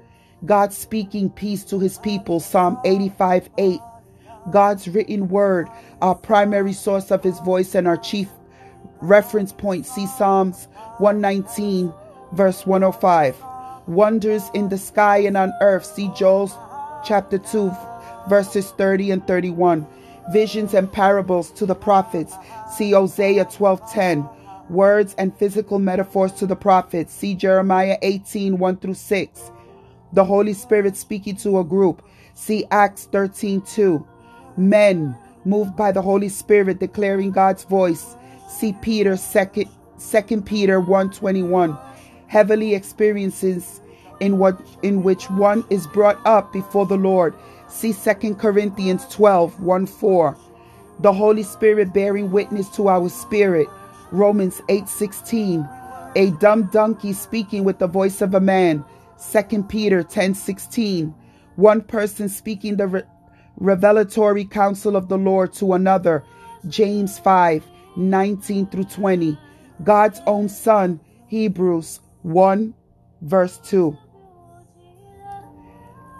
[0.46, 3.50] God speaking peace to his people, Psalm 85:8.
[3.58, 3.80] 8.
[4.52, 5.70] God's written word,
[6.02, 8.30] our primary source of his voice and our chief
[9.02, 10.68] reference point, see Psalms
[10.98, 11.94] 119,
[12.34, 13.36] verse 105.
[13.88, 16.52] Wonders in the sky and on earth, see Joel
[17.06, 17.72] chapter 2,
[18.30, 19.86] verses 30 and 31.
[20.32, 22.36] Visions and parables to the prophets,
[22.74, 24.30] see Hosea 12:10.
[24.70, 29.52] Words and physical metaphors to the prophets, see Jeremiah 18, 1 through 6.
[30.14, 32.02] The Holy Spirit speaking to a group,
[32.34, 34.08] see Acts 13, 2.
[34.58, 38.16] Men moved by the Holy Spirit declaring God's voice,
[38.50, 39.66] see Peter 2,
[40.00, 41.78] 2 Peter 1:21.
[42.28, 43.82] Heavenly experiences
[44.20, 47.34] in what in which one is brought up before the Lord.
[47.68, 50.38] See 2 Corinthians 12, 1 4.
[51.00, 53.68] The Holy Spirit bearing witness to our spirit.
[54.12, 55.68] Romans 8 16.
[56.16, 58.86] A dumb donkey speaking with the voice of a man.
[59.32, 61.14] 2 Peter 10 16.
[61.56, 63.06] One person speaking the
[63.58, 66.24] revelatory counsel of the Lord to another.
[66.68, 67.64] James 5
[67.96, 69.38] 19 through 20.
[69.84, 71.00] God's own Son.
[71.28, 72.74] Hebrews 1
[73.22, 73.98] verse 2.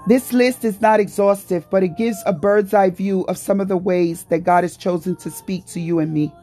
[0.06, 3.70] This list is not exhaustive, but it gives a bird's eye view of some of
[3.70, 6.34] the ways that God has chosen to speak to you and me.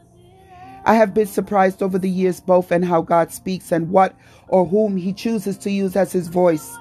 [0.83, 4.15] I have been surprised over the years both in how God speaks and what
[4.47, 6.75] or whom He chooses to use as His voice.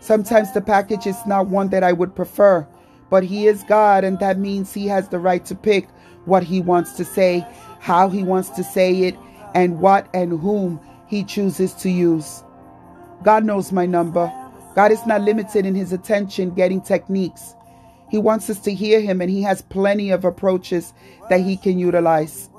[0.00, 2.66] Sometimes the package is not one that I would prefer,
[3.14, 5.86] but He is God, and that means He has the right to pick
[6.24, 7.46] what He wants to say,
[7.78, 9.16] how He wants to say it,
[9.54, 12.42] and what and whom He chooses to use.
[13.22, 14.32] God knows my number.
[14.74, 17.54] God is not limited in his attention getting techniques.
[18.10, 20.92] He wants us to hear him, and he has plenty of approaches
[21.30, 22.50] that he can utilize.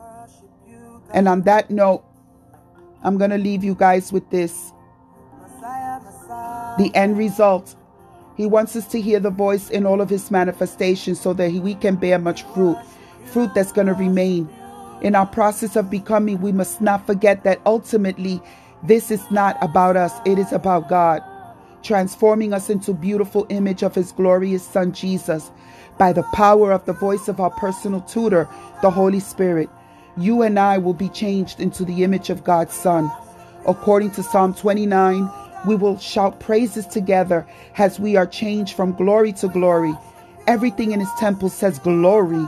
[1.13, 2.05] And on that note,
[3.03, 4.71] I'm going to leave you guys with this.
[6.77, 7.75] The end result.
[8.35, 11.75] He wants us to hear the voice in all of his manifestations so that we
[11.75, 12.77] can bear much fruit,
[13.25, 14.49] fruit that's going to remain.
[15.01, 18.41] In our process of becoming, we must not forget that ultimately,
[18.83, 21.21] this is not about us, it is about God
[21.85, 25.51] transforming us into beautiful image of his glorious son Jesus
[25.99, 28.49] by the power of the voice of our personal tutor,
[28.81, 29.69] the Holy Spirit.
[30.17, 33.11] You and I will be changed into the image of God's son.
[33.67, 35.29] According to Psalm 29,
[35.67, 37.45] we will shout praises together
[37.77, 39.93] as we are changed from glory to glory.
[40.47, 42.47] Everything in his temple says glory.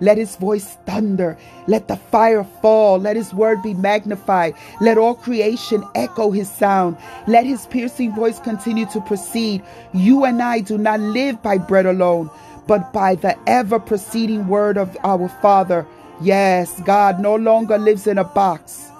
[0.00, 1.36] Let his voice thunder.
[1.66, 2.98] Let the fire fall.
[2.98, 4.54] Let his word be magnified.
[4.80, 6.96] Let all creation echo his sound.
[7.26, 9.62] Let his piercing voice continue to proceed.
[9.92, 12.30] You and I do not live by bread alone,
[12.66, 15.86] but by the ever proceeding word of our Father.
[16.22, 18.90] Yes, God no longer lives in a box.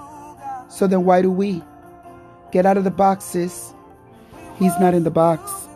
[0.68, 1.62] So then why do we?
[2.52, 3.74] Get out of the boxes.
[4.58, 5.68] He's not in the box.